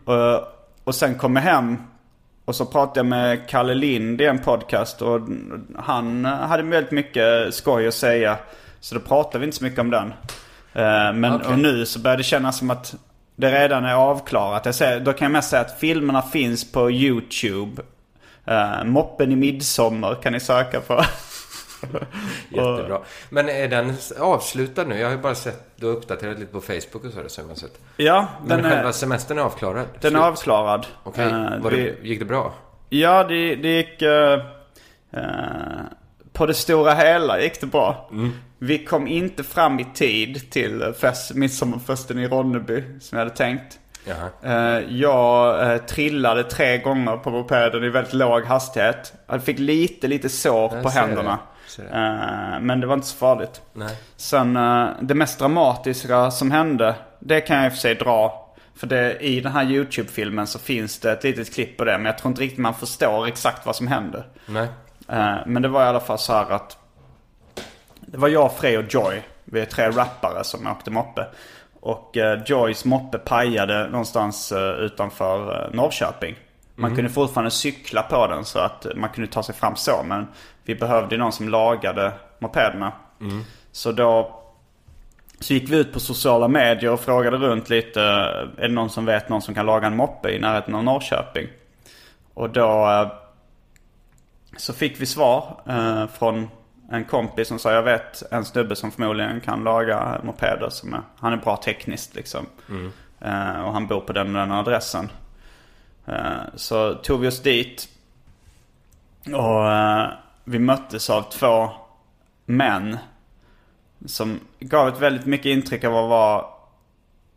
[0.08, 0.46] Eh,
[0.84, 1.76] och sen kom jag hem
[2.44, 5.20] och så pratade jag med Kalle Lind i en podcast och
[5.76, 8.38] han hade väldigt mycket skoj att säga.
[8.84, 10.08] Så då pratade vi inte så mycket om den.
[10.72, 11.48] Eh, Men Okej.
[11.48, 12.94] och nu så börjar det kännas som att
[13.36, 14.66] det redan är avklarat.
[14.66, 17.82] Jag säger, då kan jag mest säga att filmerna finns på YouTube.
[18.48, 20.94] Uh, Moppen i midsommar kan ni söka på.
[22.48, 23.00] Jättebra.
[23.30, 24.98] Men är den avslutad nu?
[24.98, 27.48] Jag har ju bara sett, du har uppdaterat lite på Facebook och så, så har
[27.48, 27.80] jag sett.
[27.96, 29.86] ja, Men den själva är, semestern är avklarad?
[30.00, 30.22] den är Slut.
[30.22, 30.86] avklarad.
[31.02, 31.24] Okej.
[31.26, 32.52] Eh, Var vi- det, gick det bra?
[32.88, 34.02] Ja, det, det gick...
[34.02, 34.32] eh,
[35.12, 35.20] eh,
[36.34, 38.10] på det stora hela gick det bra.
[38.58, 43.78] Vi kom inte fram i tid till fest, midsommarfesten i Ronneby som jag hade tänkt.
[44.04, 44.30] Jaha.
[44.76, 49.12] Eh, jag eh, trillade tre gånger på mopeden i väldigt låg hastighet.
[49.26, 51.38] Jag fick lite, lite sår Jag på händerna.
[51.76, 51.82] det.
[51.82, 53.62] Eh, men det var inte så farligt.
[53.72, 53.96] Nej.
[54.16, 58.40] Sen eh, det mest dramatiska som hände, det kan jag i och för sig dra.
[58.76, 61.98] För det, i den här YouTube-filmen så finns det ett litet klipp på det.
[61.98, 64.24] Men jag tror inte riktigt man förstår exakt vad som hände.
[64.46, 64.68] Nej.
[65.08, 66.78] Eh, men det var i alla fall så här att
[68.00, 69.22] det var jag, Frey och Joy.
[69.44, 71.26] Vi är tre rappare som åkte moppe.
[71.80, 76.36] Och eh, Joys moppe pajade någonstans eh, utanför Norrköping.
[76.74, 80.02] Man kunde fortfarande cykla på den så att man kunde ta sig fram så.
[80.04, 80.26] Men
[80.62, 82.92] vi behövde någon som lagade mopederna.
[83.72, 84.40] Så då
[85.40, 88.00] så gick vi ut på sociala medier och frågade runt lite.
[88.58, 91.48] Är det någon som vet någon som kan laga en moppe i närheten av Norrköping?
[92.34, 92.86] Och då
[94.56, 96.48] så fick vi svar eh, från
[96.90, 100.68] en kompis som sa jag vet en snubbe som förmodligen kan laga mopeder.
[100.70, 102.46] Som är, han är bra tekniskt liksom.
[103.20, 105.10] Eh, och han bor på den och den adressen.
[106.06, 107.88] Eh, så tog vi oss dit.
[109.26, 110.08] Och eh,
[110.44, 111.70] vi möttes av två
[112.46, 112.98] män.
[114.06, 116.44] Som gav ett väldigt mycket intryck av att vara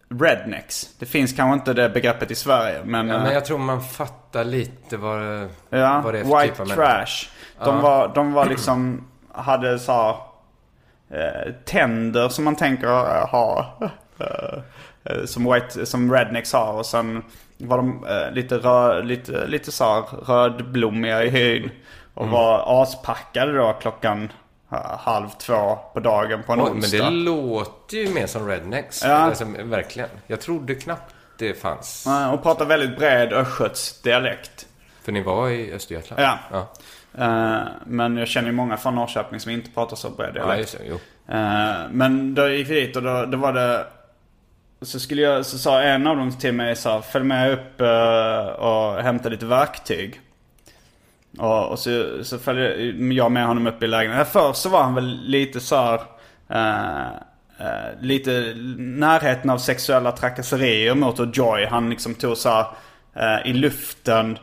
[0.09, 0.89] rednecks.
[0.99, 3.07] Det finns kanske inte det begreppet i Sverige men...
[3.07, 6.41] Ja, eh, men jag tror man fattar lite vad, det- Ja, vad det är för
[6.41, 7.29] white typ av trash.
[7.65, 10.15] De, var, de var liksom, hade så här,
[11.19, 13.77] eh, tänder som man tänker eh, ha.
[14.19, 14.59] Eh,
[15.03, 16.73] eh, som, white, som rednecks har.
[16.73, 17.23] Och sen
[17.57, 21.71] var de eh, lite, rö, lite, lite så här rödblommiga i hyn.
[22.13, 22.33] Och Mm.
[22.33, 24.29] var aspackade då klockan eh,
[24.99, 26.97] halv två på dagen på en Oj, men onsdag.
[27.03, 29.03] det låter ju mer som rednecks.
[29.03, 29.09] Ja.
[29.13, 30.09] Alltså, verkligen.
[30.27, 32.07] Jag trodde knappt det fanns.
[32.07, 34.67] Eh, Och pratade väldigt bred östgötsdialekt.
[35.03, 36.21] För ni var i Östergötland?
[36.21, 36.39] Ja.
[36.51, 36.67] Ja,
[37.19, 40.75] Eh, Men jag känner ju många från Norrköping som inte pratar så bred dialekt.
[40.89, 40.95] ja.
[41.35, 43.87] Eh, men då gick vi dit och då, då var det...
[44.81, 47.81] Så, skulle jag, så sa en av dem till mig så här, följ med upp
[47.81, 50.21] eh, och hämta lite verktyg.
[51.39, 52.83] Och, och så, så följde
[53.13, 54.25] jag med honom upp i lägenheten.
[54.31, 56.01] Först så var han väl lite så här,
[56.49, 57.07] eh,
[57.59, 61.65] eh, lite närheten av sexuella trakasserier mot Joy.
[61.65, 62.65] Han liksom tog så här,
[63.15, 64.37] eh, i luften.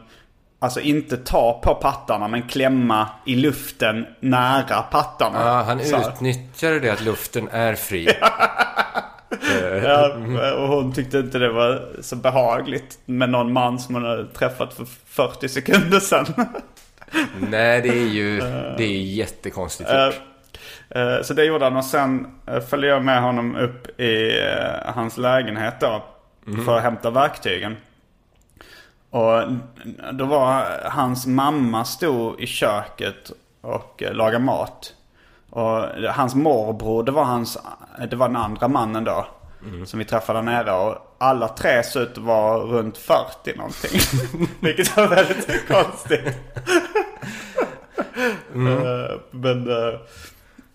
[0.59, 5.41] Alltså inte ta på pattarna men klämma i luften nära pattarna.
[5.41, 8.09] Ja, han utnyttjade det att luften är fri.
[9.83, 10.15] Ja,
[10.55, 14.75] och hon tyckte inte det var så behagligt med någon man som hon hade träffat
[14.75, 16.27] för 40 sekunder sedan.
[17.51, 18.39] Nej, det är ju
[18.79, 20.21] det är jättekonstigt gjort.
[20.91, 24.93] Eh, Så det gjorde han och sen eh, följde jag med honom upp i eh,
[24.95, 26.05] hans lägenhet då.
[26.65, 27.77] För att hämta verktygen.
[29.11, 29.43] Och
[30.13, 34.95] då var hans mamma stod i köket och eh, lagade mat.
[35.51, 35.83] Och
[36.15, 37.59] hans morbror, det var, hans,
[38.11, 39.27] det var den andra mannen då.
[39.87, 40.73] Som vi träffade där nere.
[40.73, 44.01] Och alla tre såg ut att vara runt 40 någonting.
[44.61, 46.27] Vilket var väldigt konstigt.
[48.55, 50.01] Eh, Men, eh,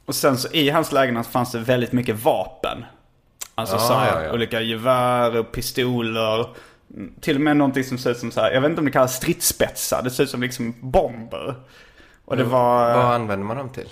[0.05, 2.85] och sen så i hans lägenhet fanns det väldigt mycket vapen.
[3.55, 4.33] Alltså Ah, så här, ja, ja.
[4.33, 6.47] olika gevär och pistoler.
[6.95, 8.85] Mm, Till och med någonting som ser ut som så här, jag vet inte om
[8.85, 10.01] det kallas stridsspetsar.
[10.03, 11.55] Det ser ut som liksom bomber.
[12.25, 12.93] Och det var...
[12.95, 13.89] Vad använder man dem till?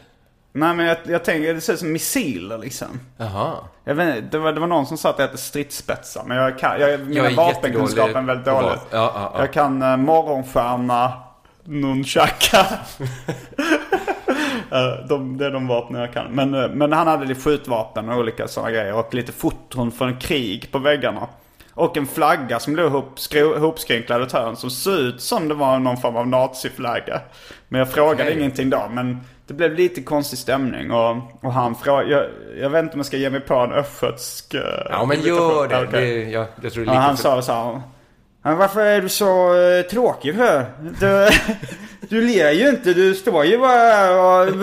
[0.57, 2.99] Nej men jag, jag tänker, det ser ut som missiler liksom.
[3.17, 3.53] Jaha.
[3.83, 6.23] Jag vet, inte, det, var, det var någon som sa att det hette stridsspetsar.
[6.25, 8.69] Men jag kan, jag, mina Jag är vapenkunskapen är väldigt dålig.
[8.69, 9.39] Ja, ja, ja.
[9.39, 11.13] Jag kan uh, morgonstjärna,
[11.63, 12.65] nunchaka.
[14.71, 16.31] Eh, de, det är de vapen jag kan.
[16.31, 18.93] Men, eh, men han hade lite skjutvapen och olika sådana grejer.
[18.93, 21.27] Och lite foton från krig på väggarna.
[21.73, 24.55] Och en flagga som låg i ett hörn.
[24.55, 27.21] Som såg ut som det var någon form av naziflagga.
[27.67, 28.39] Men jag frågade Okej.
[28.39, 28.87] ingenting då.
[28.91, 30.91] Men det blev lite konstig stämning.
[30.91, 32.25] Och, och han frågade, jag,
[32.61, 35.67] jag vet inte om jag ska ge mig på en östgötsk uh, Ja, men gör
[35.67, 35.83] det.
[35.87, 36.23] Okej.
[36.23, 37.81] det ja, jag tror det är han lika sa så här.
[38.43, 40.65] "Men Varför är du så eh, tråkig för?
[40.99, 41.29] Du,
[42.09, 42.93] du ler ju inte.
[42.93, 44.53] Du står ju bara och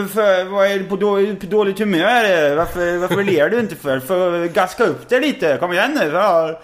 [0.50, 2.54] vad är du på, då, på dåligt humör?
[2.56, 4.00] Varför, varför ler du inte för?
[4.00, 5.56] För gaska upp dig lite.
[5.60, 6.10] Kom igen nu.
[6.14, 6.60] Ja.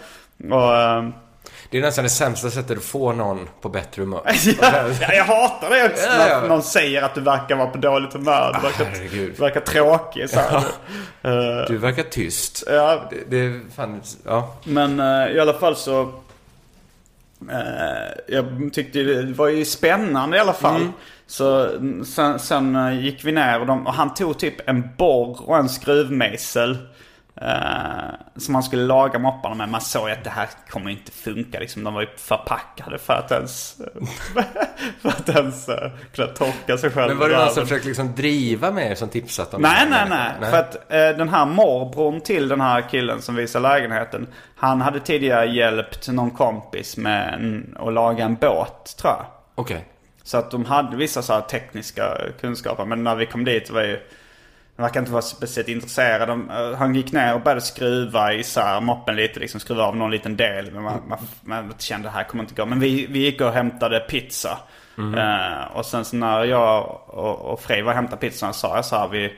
[0.51, 1.13] Och, ehm,
[1.71, 4.23] Det är nästan det sämsta sättet att få någon på bättre humör.
[4.61, 6.41] ja, jag hatar det också Ja, när ja.
[6.41, 8.53] någon säger att du verkar vara på dåligt humör.
[8.61, 9.33] Du verkar, herregud.
[9.37, 10.31] du verkar tråkig.
[10.31, 10.57] Så här.
[11.23, 12.65] Eh, Du verkar tyst.
[12.67, 14.57] ja, Det, det är fan, ja.
[14.65, 16.01] Men eh, i alla fall så...
[17.51, 20.89] eh, jag tyckte det var ju spännande i alla fall.
[21.27, 24.89] Så mm, sen, sen eh, gick vi ner och, de, och han tog typ en
[24.99, 26.79] borr och en skruvmejsel.
[27.37, 29.69] Eh, som han skulle laga mopparna med.
[29.69, 31.85] Man såg att det här kommer inte funka liksom.
[31.85, 33.81] De var ju förpackade för att ens...
[35.03, 35.75] för att ens uh,
[36.15, 37.09] kunna torka sig själv.
[37.09, 39.91] Men var det någon som försökte liksom driva med er som tipsat om Nej, det?
[39.91, 40.51] nej, nej.
[40.51, 44.27] För att eh, den här morbrorn till den här killen som visar lägenheten.
[44.57, 49.27] Han hade tidigare hjälpt någon kompis med en, att laga en båt, tror jag.
[49.55, 49.85] Okej.
[50.23, 52.85] Så att de hade vissa så tekniska kunskaper.
[52.85, 54.01] Men när vi kom dit var ju...
[54.81, 56.27] De verkar inte vara speciellt intresserade.
[56.27, 59.41] De, eh, han gick ner och började skruva isär moppen lite.
[59.41, 60.73] Liksom skruva av någon liten del.
[60.73, 62.67] Men man, man, man kände det här kommer inte gå.
[62.67, 64.59] Men vi, vi gick och hämtade pizza.
[64.99, 68.85] Eh, och sen så när jag och, och Frej var och hämtade pizzan sa jag
[68.85, 69.09] så här.
[69.09, 69.33] Vi,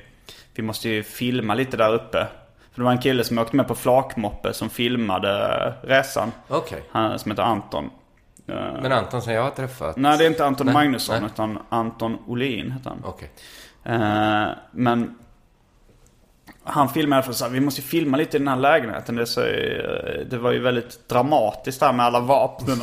[0.55, 2.27] vi måste ju filma lite där uppe.
[2.73, 6.33] För det var en kille som åkte med på flakmoppe som filmade resan.
[6.49, 6.83] Okej.
[6.91, 7.91] Han som heter Anton.
[8.49, 9.97] Eh, Men Anton som jag har träffat?
[9.97, 11.31] Nej det är inte Anton Nej, Magnusson nej.
[11.33, 13.03] utan Anton Olin heter han.
[13.85, 15.19] Eh, men
[16.65, 19.17] han filmade för så här, vi måste filma lite i den här lägenheten.
[19.17, 22.83] Det, så, eh, det var ju väldigt dramatiskt där med alla vapnen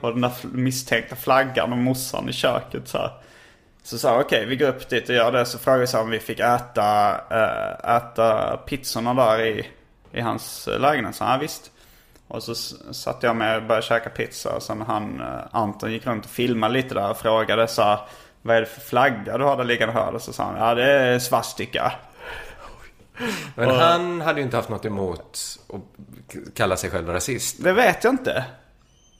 [0.00, 3.10] och den där misstänkta flaggan och morsan i köket så här.
[3.82, 5.46] Så sa okej, vi går upp dit och gör det.
[5.46, 9.66] Så frågade jag om vi fick äta, äh, äta pizzorna där i,
[10.12, 11.14] i hans lägenhet.
[11.14, 11.70] Så ja, visst.
[12.28, 12.54] Och så
[12.94, 14.56] satt jag med och började käka pizza.
[14.56, 17.98] Och sen han, Anton gick runt och filmade lite där och frågade så
[18.42, 20.14] vad är det för flagga du har där liggande här?
[20.14, 21.92] Och så sa han, ja det är svastika.
[23.54, 25.38] Men och, han hade ju inte haft något emot
[25.68, 27.56] att kalla sig själv rasist.
[27.64, 28.44] Det vet jag inte.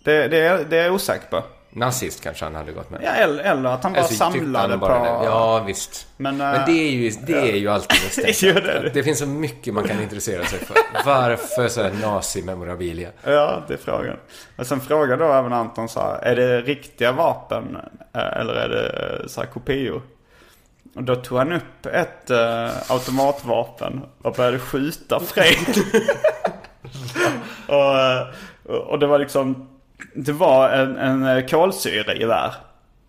[0.04, 1.42] Det, det, det är jag osäker på.
[1.76, 3.00] Nazist kanske han hade gått med.
[3.04, 5.04] Ja, eller, eller att han bara alltså, samlade han bara på...
[5.04, 5.26] Det.
[5.26, 6.06] Ja, visst.
[6.16, 8.40] Men, men det är ju, det är ju alltid misstänkt.
[8.64, 10.76] det, det finns så mycket man kan intressera sig för.
[11.04, 13.08] Varför så här nazi-memorabilia?
[13.22, 14.16] Ja, det är frågan.
[14.56, 17.76] Men sen frågar då även Anton så här, är det riktiga vapen
[18.14, 20.02] eh, eller är det eh, så här kopior?
[20.94, 25.76] Och då tog han upp ett uh, automatvapen och började skjuta Fred.
[28.66, 29.68] och, och det var liksom
[30.14, 32.54] det var en, en eh, kolsyragevär.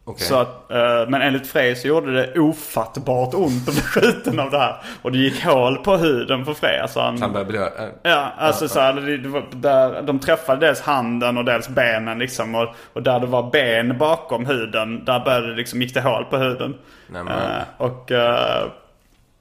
[0.07, 0.27] Okay.
[0.27, 4.51] Så att, eh, men enligt Frej så gjorde det ofattbart ont att bli skjuten av
[4.51, 4.75] det här.
[5.01, 6.79] Och det gick hål på huden på Frej.
[6.79, 7.71] Alltså han, han började blöda?
[8.03, 12.19] Ja, alltså ja, så här, det, var, där, de träffade dels handen och dels benen
[12.19, 12.55] liksom.
[12.55, 16.25] Och, och där det var ben bakom huden, där började det liksom, gick det hål
[16.25, 16.75] på huden.
[17.15, 18.11] Uh, och...
[18.11, 18.71] Uh,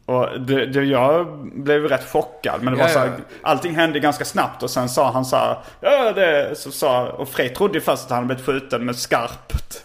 [0.06, 2.62] och det, det, jag blev rätt chockad.
[2.62, 3.12] Men det var ja, så här,
[3.42, 7.28] allting hände ganska snabbt och sen sa han så här, Ja det, så sa, och
[7.28, 9.83] Frej trodde först att han hade blivit skjuten med skarpt.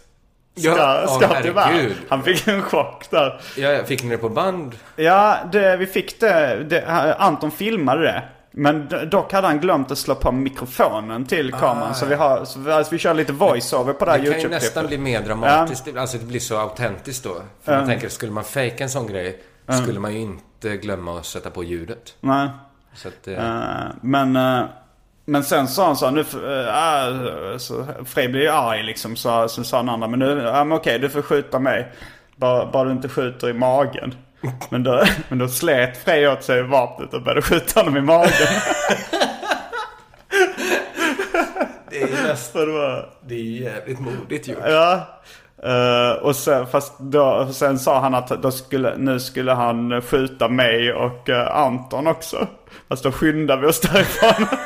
[0.60, 1.94] Ska, ja, skarpt gevär.
[2.10, 3.42] Han fick en chock där.
[3.58, 4.76] Ja, fick ni det på band?
[4.96, 6.86] Ja, det, vi fick det, det.
[7.18, 8.24] Anton filmade det.
[8.52, 11.92] Men dock hade han glömt att slå på mikrofonen till kameran.
[11.92, 14.36] Ah, så vi har, så vi, alltså, vi kör lite voice-over på det här YouTube-klippet.
[14.36, 15.88] Det kan ju nästan bli mer dramatiskt.
[15.94, 16.02] Ja.
[16.02, 17.36] Alltså det blir så autentiskt då.
[17.64, 19.84] För man tänker, skulle man fejka en sån grej mm.
[19.84, 22.16] skulle man ju inte glömma att sätta på ljudet.
[22.20, 22.50] Nej.
[23.06, 23.38] Att, uh,
[24.02, 24.66] men, uh,
[25.30, 29.16] men sen sa han så nu, uh, så Frej blir ju arg liksom.
[29.16, 31.92] Så, så sa han andra, men nu, ja men okej du får skjuta mig.
[32.36, 34.16] Bara, bara du inte skjuter i magen.
[34.70, 38.32] Men då, men då slet Frej åt sig vapnet och började skjuta honom i magen.
[41.90, 42.66] det är nästan,
[43.22, 44.60] det är jävligt modigt gjort.
[44.66, 45.08] Ja.
[45.66, 50.48] Uh, och sen, fast då, sen sa han att då skulle, nu skulle han skjuta
[50.48, 52.48] mig och uh, Anton också.
[52.90, 54.48] Fast då skyndade vi oss därifrån.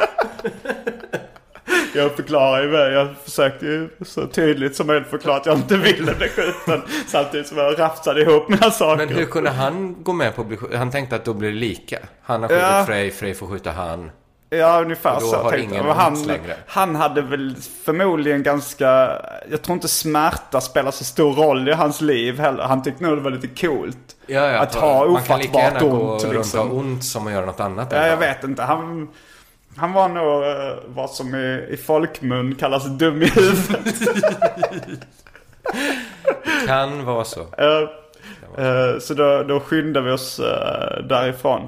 [1.93, 6.15] jag förklarar ju, jag försökte ju så tydligt som möjligt förklara att jag inte ville
[6.15, 6.82] bli skjuten.
[7.07, 9.05] Samtidigt som jag rafsade ihop mina saker.
[9.05, 10.78] Men hur kunde han gå med på att bli skjuten?
[10.78, 11.99] Han tänkte att då blir det lika.
[12.21, 12.84] Han har skjutit ja.
[12.86, 14.11] Frej, Frej får skjuta han.
[14.57, 15.35] Ja, ungefär så.
[15.35, 16.55] Har ingen han, längre.
[16.67, 19.21] han hade väl förmodligen ganska...
[19.51, 22.63] Jag tror inte smärta spelar så stor roll i hans liv heller.
[22.63, 24.15] Han tyckte nog det var lite coolt.
[24.27, 25.13] Ja, ja, att ha ofattbart ont.
[25.13, 26.59] Man kan lika gärna ont, gå liksom.
[26.59, 27.87] runt ont som att göra något annat.
[27.91, 28.63] Ja, jag vet inte.
[28.63, 29.09] Han,
[29.77, 33.95] han var nog uh, vad som i, i folkmun kallas dum i huvudet.
[36.67, 37.39] kan vara så.
[37.39, 37.89] Uh,
[38.65, 40.37] uh, så då, då skyndade vi oss
[41.09, 41.67] därifrån.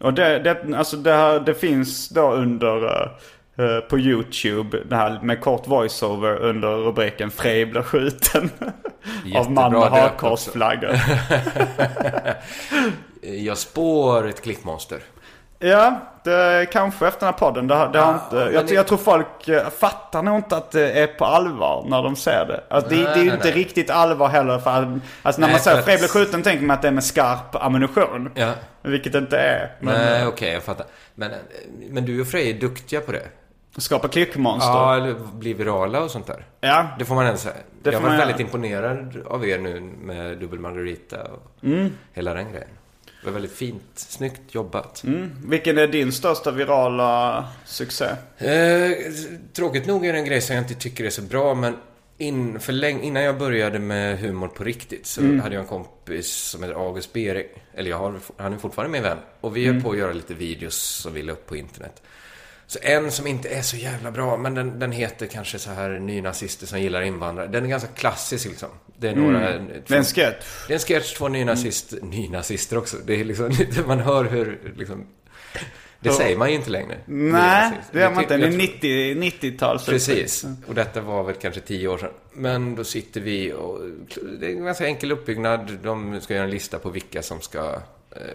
[0.00, 5.20] Och det, det, alltså det, här, det finns då under uh, på YouTube det här
[5.22, 8.50] med kort voiceover under rubriken Frej blir skjuten.
[9.34, 10.90] av man med hakkorsflagga.
[13.20, 14.98] jag spår ett klickmonster.
[15.62, 17.66] Ja, det, kanske efter den här podden.
[17.66, 18.74] Det, det ja, inte, jag, det...
[18.74, 22.46] jag, tror folk uh, fattar nog inte att det är på allvar när de ser
[22.46, 22.64] det.
[22.68, 23.52] Alltså, nej, det, det är ju inte nej.
[23.52, 24.58] riktigt allvar heller.
[24.58, 27.54] För, alltså när man säger Frej blir skjuten tänker man att det är med skarp
[27.54, 28.30] ammunition.
[28.34, 28.52] Ja.
[28.82, 29.76] Vilket det inte är.
[29.80, 30.86] Men, Nej, okej, okay, jag fattar.
[31.14, 31.30] Men,
[31.90, 33.22] men du och Frej är duktiga på det.
[33.76, 34.70] Skapa klickmonster?
[34.70, 36.44] Ja, eller bli virala och sånt där.
[36.60, 36.86] Ja.
[36.98, 37.54] Det får man ändå säga.
[37.82, 41.92] Det jag var väldigt imponerad av er nu med Dubbel Margarita och mm.
[42.12, 42.68] hela den grejen.
[43.20, 43.82] Det var väldigt fint.
[43.94, 45.04] Snyggt jobbat.
[45.04, 45.30] Mm.
[45.46, 48.04] Vilken är din största virala succé?
[48.38, 48.90] Eh,
[49.52, 51.76] tråkigt nog är det en grej som jag inte tycker är så bra, men
[52.18, 55.40] in, för länge, innan jag började med humor på riktigt så mm.
[55.40, 57.46] hade jag en kompis som heter August Bering.
[57.74, 59.18] Eller jag har, han är fortfarande min vän.
[59.40, 59.74] Och vi mm.
[59.74, 62.02] höll på att göra lite videos som vi la upp på internet.
[62.70, 65.90] Så en som inte är så jävla bra, men den, den heter kanske så här
[65.90, 67.46] Nynazister som gillar invandrare.
[67.46, 68.68] Den är ganska klassisk liksom.
[68.96, 69.52] Det är några...
[69.52, 69.66] Mm.
[69.86, 70.44] det är en sketch.
[70.68, 71.96] Det är en sketch, två nynazister.
[71.96, 72.10] Mm.
[72.10, 72.96] Nynazister också.
[73.06, 73.56] Det är liksom,
[73.86, 75.06] man hör hur liksom...
[76.00, 76.98] Det säger man ju inte längre.
[77.06, 78.36] Nej, det gör man inte.
[78.36, 79.86] Det är 90, 90-tals.
[79.86, 80.46] Precis.
[80.66, 82.10] Och detta var väl kanske tio år sedan.
[82.32, 83.80] Men då sitter vi och...
[84.40, 85.78] Det är en ganska enkel uppbyggnad.
[85.82, 87.80] De ska göra en lista på vilka som ska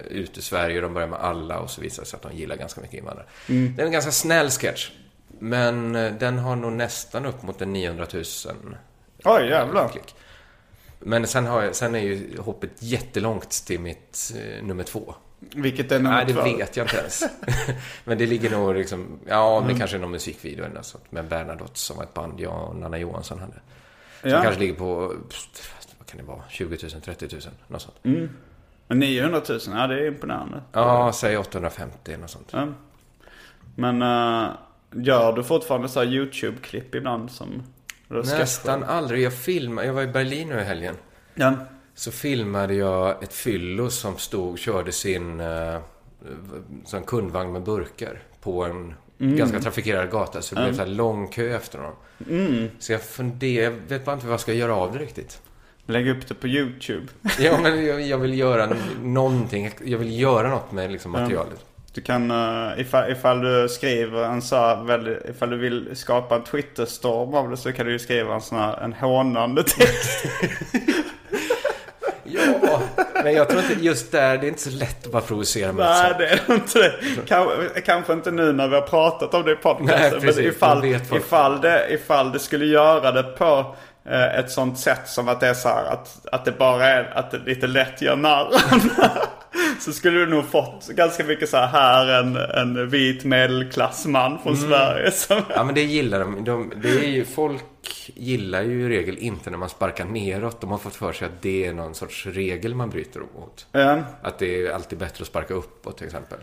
[0.10, 0.82] ut ur Sverige.
[0.82, 3.26] De börjar med alla och så visar det sig att de gillar ganska mycket invandrare.
[3.50, 3.76] Mm.
[3.76, 4.92] Det är en ganska snäll sketch.
[5.40, 8.24] Men eh, den har nog nästan upp mot en 900 000.
[9.24, 9.90] Oj, jävlar.
[9.90, 10.16] Klick.
[11.00, 15.16] Men sen, har jag, sen är ju hoppet jättelångt till mitt eh, nummer två.
[15.40, 17.24] Vilket är nummer Nej, det vet jag inte ens.
[18.04, 19.74] Men det ligger nog liksom, ja, mm.
[19.74, 22.76] det kanske är någon musikvideo eller något Med Bernadotte som var ett band jag och
[22.76, 23.60] Nanna Johansson hade.
[24.22, 24.42] Som ja.
[24.42, 24.96] kanske ligger på,
[25.98, 27.96] vad kan det vara, 20 000, 30 000, något sånt.
[28.88, 30.62] Men 900 000, ja det är imponerande.
[30.72, 32.50] Ja, säg 850, något sånt.
[32.52, 32.68] Ja.
[33.76, 34.52] Men eh,
[34.92, 37.64] gör du fortfarande så YouTube-klipp ibland som...
[38.08, 39.22] Nästan aldrig.
[39.22, 40.96] Jag filmade, jag var i Berlin nu i helgen.
[41.36, 41.54] Ja.
[41.96, 45.80] Så filmade jag ett fyllo som stod, körde sin uh,
[46.86, 50.42] sån kundvagn med burkar på en ganska trafikerad gata.
[50.42, 51.96] Så det blev så lång kö efter honom.
[52.80, 55.42] Så jag funderar, jag vet bara inte vad jag ska göra av det riktigt.
[55.86, 57.08] Lägg upp det på YouTube.
[57.40, 58.70] Ja, men jag, jag vill göra
[59.02, 59.72] någonting.
[59.84, 61.66] Jag vill göra något med liksom, materialet.
[61.94, 66.36] Du kan, uh, ifall, ifall du skriver en så här väldigt, ifall du vill skapa
[66.36, 70.26] en Twitterstorm av det så kan du ju skriva en sån här, en hånande text.
[72.28, 72.82] Ja,
[73.24, 75.86] men jag tror inte just där, det är inte så lätt att bara provocera med
[75.86, 76.94] Nej, det är inte det.
[77.28, 80.22] Kanske, kanske inte nu när vi har pratat om det i Nej, podcasten.
[80.22, 80.38] precis.
[80.38, 83.66] men ifall, ifall, det, ifall det skulle göra det på eh,
[84.14, 87.32] ett sånt sätt som att det är så här att, att det bara är att
[87.32, 88.52] det lite lätt gör narr.
[89.80, 94.54] så skulle du nog fått ganska mycket så här, här en, en vit medelklassman från
[94.56, 94.70] Mm.
[94.70, 95.12] Sverige.
[95.12, 96.44] Som, Ja, men det gillar de.
[96.44, 97.64] de det är ju, folk
[98.16, 100.62] gillar ju i regel inte när man sparkar neråt.
[100.62, 103.68] De har fått för sig att det är någon sorts regel man bryter mot.
[103.72, 104.00] Ja.
[104.22, 106.38] Att det är alltid bättre att sparka uppåt till exempel.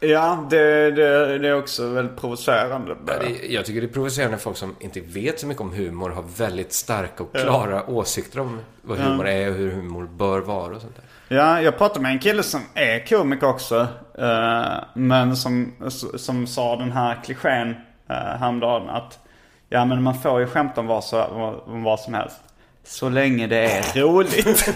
[0.00, 2.96] Ja, det, det, det är också väldigt provocerande.
[3.06, 6.10] Ja, det, jag tycker det är provocerande folk som inte vet så mycket om humor
[6.10, 10.74] har väldigt starka och klara åsikter om vad humor är och hur humor bör vara
[10.74, 11.36] och sånt där.
[11.36, 13.86] Ja, jag pratade med en kille som är komiker också.
[14.18, 15.72] eh, men som,
[16.16, 17.76] som sa den här klichén uh,
[18.16, 19.18] häromdagen att
[19.72, 21.22] Ja men man får ju skämta om vad, så,
[21.66, 22.36] om vad som helst.
[22.84, 24.68] Så länge det är roligt.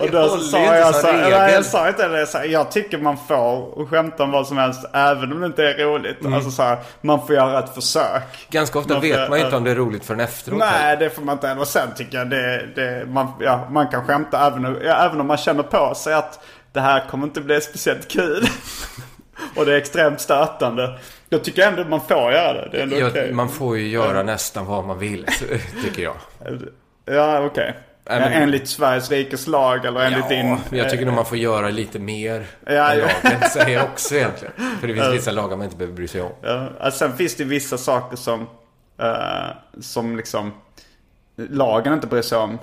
[0.00, 2.18] Och då så sa jag så här, nej, jag sa inte det.
[2.18, 5.64] Jag, sa, jag tycker man får skämta om vad som helst även om det inte
[5.64, 6.26] är roligt.
[6.26, 8.46] Alltså så här, man får göra ett försök.
[8.50, 10.58] Ganska ofta Man får- vet man ju inte om det är roligt förrän efteråt.
[10.58, 11.52] Nej, det får man inte.
[11.52, 15.20] Och sen tycker jag det, det man, ja, man kan skämta även, om- ja, även
[15.20, 16.40] om man känner på sig att
[16.72, 18.46] det här kommer inte bli speciellt kul.
[19.56, 20.98] och det är extremt stötande.
[21.28, 22.68] Jag tycker ändå man får göra det.
[22.72, 23.32] Det är ändå Ja, okej.
[23.32, 25.26] Man får ju göra nästan vad man vill,
[25.84, 26.14] tycker jag.
[27.04, 27.64] Ja, okej.
[27.64, 27.74] Nej,
[28.04, 30.58] men- Ja, enligt Sveriges rikes lag eller enligt din...
[30.70, 33.06] men jag tycker nog man får göra lite mer Ja, än ja.
[33.24, 34.54] lagen säger också egentligen.
[34.80, 36.32] För det finns vissa lagar man inte behöver bry sig om.
[36.42, 38.40] Ja, alltså, sen finns det vissa saker som,
[39.02, 39.46] eh,
[39.80, 40.52] som liksom
[41.36, 42.58] lagen inte bryr sig om.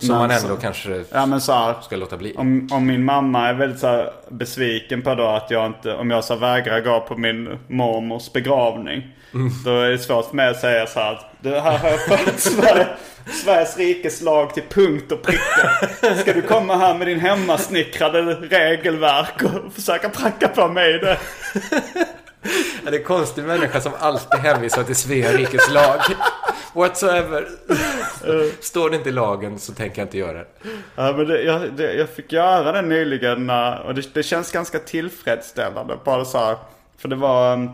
[0.00, 2.34] Som man ändå så- kanske Ja men så här, ska låta bli.
[2.36, 6.24] om, om min mamma är väldigt så besviken på då att jag inte, om jag
[6.24, 9.16] så vägrar gå på min mormors begravning.
[9.64, 12.06] Då är det svårt för mig att säga så här att det här har jag
[12.06, 12.86] fått Sverige,
[13.44, 16.14] Sveriges rikes lag till punkt och pricka.
[16.16, 21.18] Ska du komma här med din hemmasnickrade regelverk och försöka pracka på mig det?
[22.84, 26.00] Ja, det är en konstig människa som alltid hänvisar till Svea rikes lag.
[26.74, 27.48] Whatsoever.
[28.60, 30.46] Står det inte i lagen så tänker jag inte göra det.
[30.96, 34.52] Ja, men det, jag, det, jag fick göra det nyligen eh, och det, det känns
[34.52, 35.98] ganska tillfredsställande.
[36.04, 36.56] Bara så här,
[36.98, 37.70] för det var um,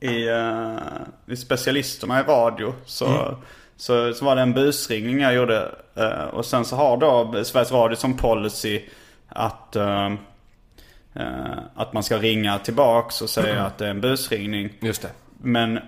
[0.00, 0.78] i, uh,
[1.26, 3.36] i specialisterna i radio så,
[3.76, 5.74] så, så var det en busringning jag gjorde.
[5.94, 8.82] eh, och sen så har då Sveriges Radio som policy
[9.28, 10.10] att, eh,
[11.74, 14.72] att man ska ringa tillbaks och säga att det är en busringning.
[14.80, 15.08] Just det.
[15.42, 15.78] Men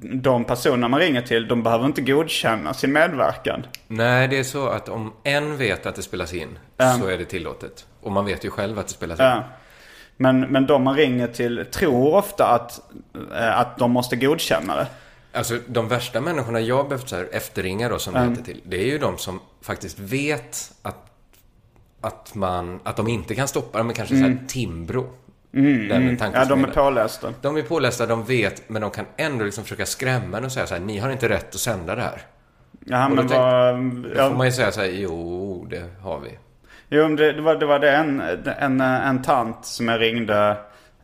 [0.00, 3.66] de personerna man ringer till, de behöver inte godkänna sin medverkan.
[3.86, 6.58] Nej, det är så att om en vet att det spelas in
[7.00, 7.86] så är det tillåtet.
[8.00, 9.26] Och man vet ju själv att det spelas in.
[9.26, 9.44] Ja.
[10.20, 12.80] Men, men de man ringer till tror ofta att,
[13.34, 14.86] eh, att de måste godkänna det.
[15.32, 18.60] Alltså de värsta människorna jag behövt så här efterringa då som det heter till.
[18.64, 21.10] Det är ju de som faktiskt vet att,
[22.00, 23.92] att man, att de inte kan stoppa dem.
[23.92, 25.06] Kanske så här Timbro.
[25.50, 26.16] Den Mm.
[26.34, 27.34] Ja, de är pålästa.
[27.40, 30.66] De är pålästa, de vet, men de kan ändå liksom försöka skrämma en och säga
[30.66, 32.22] så här, ni har inte rätt att sända det här.
[32.84, 36.20] Ja, då men vad, Då får ja, man ju säga så här, jo, det har
[36.20, 36.38] vi.
[36.88, 38.22] Jo, det, det, var, det var det en,
[38.58, 40.56] en, en tant som jag ringde.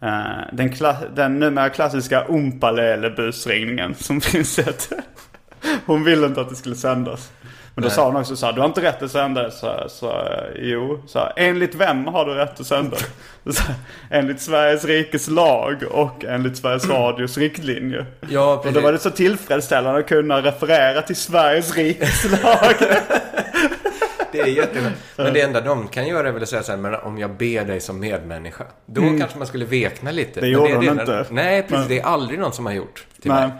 [0.02, 0.22] eh,
[0.52, 4.92] den, kla, den numera klassiska Umpalele-busringningen som finns ett.
[5.86, 7.30] Hon ville inte att det skulle sändas.
[7.76, 7.94] Men då Nej.
[7.96, 9.50] sa hon också så här, du har inte rätt att sända.
[9.50, 13.52] Så, så, eh, jo, så här, enligt vem har du rätt att sända det?
[13.52, 13.62] Så,
[14.10, 18.06] enligt Sveriges rikes lag och enligt Sveriges Radios riktlinjer.
[18.28, 22.74] Ja, Och då var det så tillfredsställande att kunna referera till Sveriges rikes lag.
[24.46, 24.90] Är jättebra.
[25.16, 27.30] Men det enda de kan göra är väl att säga så här, men om jag
[27.30, 28.64] ber dig som medmänniska.
[28.86, 30.40] Då kanske man skulle vekna lite.
[30.40, 30.52] Mm.
[30.52, 31.26] Det gjorde det- inte.
[31.30, 31.78] Nej, precis.
[31.78, 33.48] Men- Det är aldrig någon som har gjort till Nej.
[33.48, 33.56] mig.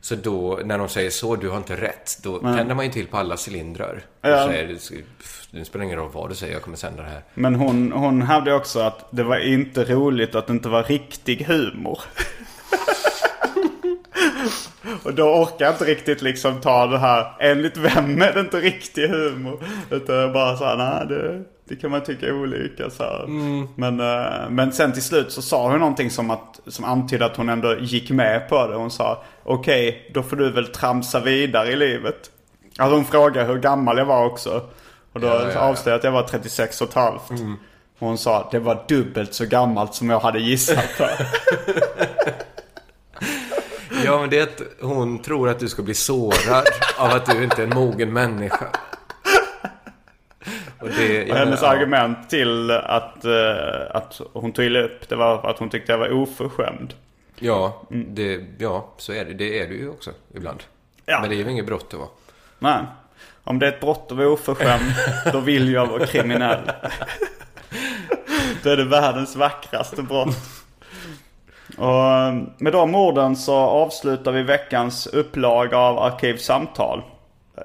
[0.00, 3.06] Så då, när de säger så, du har inte rätt, då tänder man ju till
[3.06, 4.02] på alla cylindrar.
[4.22, 4.44] Ja.
[4.44, 4.66] Och säger,
[5.18, 7.22] "Pff, det spelar ingen roll vad du säger, jag kommer sända det här.
[7.34, 11.44] Men hon, hon hävdade också att det var inte roligt att det inte var riktig
[11.44, 12.00] humor.
[15.02, 18.60] Och då orkar jag inte riktigt liksom ta det här, enligt vem är det inte
[18.60, 19.64] riktig humor?
[19.90, 23.26] Utan bara så här, nej det, det kan man tycka är olika så här.
[23.76, 27.36] Men, eh, men sen till slut så sa hon någonting som, att, som antydde att
[27.36, 28.76] hon ändå gick med på det.
[28.76, 32.30] Hon sa, okej då får du väl tramsa vidare i livet.
[32.78, 34.62] Alltså hon frågade hur gammal jag var också.
[35.12, 35.60] Och då Ja, ja, ja.
[35.60, 37.30] avslöjade jag att jag var 36 och ett halvt.
[37.98, 41.04] Och hon sa, det var dubbelt så gammalt som jag hade gissat på.
[44.06, 47.44] Ja, men det är att hon tror att du ska bli sårad av att du
[47.44, 48.66] inte är en mogen människa.
[50.80, 51.68] Och det, Och hennes ja.
[51.68, 56.12] argument till att, eh, att hon tog upp det var att hon tyckte jag var
[56.12, 56.94] oförskämd.
[57.38, 59.34] Ja, det, ja, så är det.
[59.34, 60.62] Det är du ju också ibland.
[61.06, 61.20] Ja.
[61.20, 62.08] Men det är ju inget brott att vara.
[62.58, 62.80] Nej.
[63.44, 64.94] Om det är ett brott att vara oförskämd,
[65.32, 66.60] då vill jag vara kriminell.
[68.62, 70.36] då är det världens vackraste brott.
[71.78, 77.02] Och eh, med de orden så avslutar vi veckans upplaga av Arkivsamtal.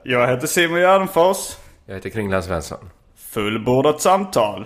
[0.03, 1.57] Jag heter Simon Gärdenfors.
[1.85, 2.89] Jag heter Kringland Svensson.
[3.33, 4.65] Fullbordat samtal.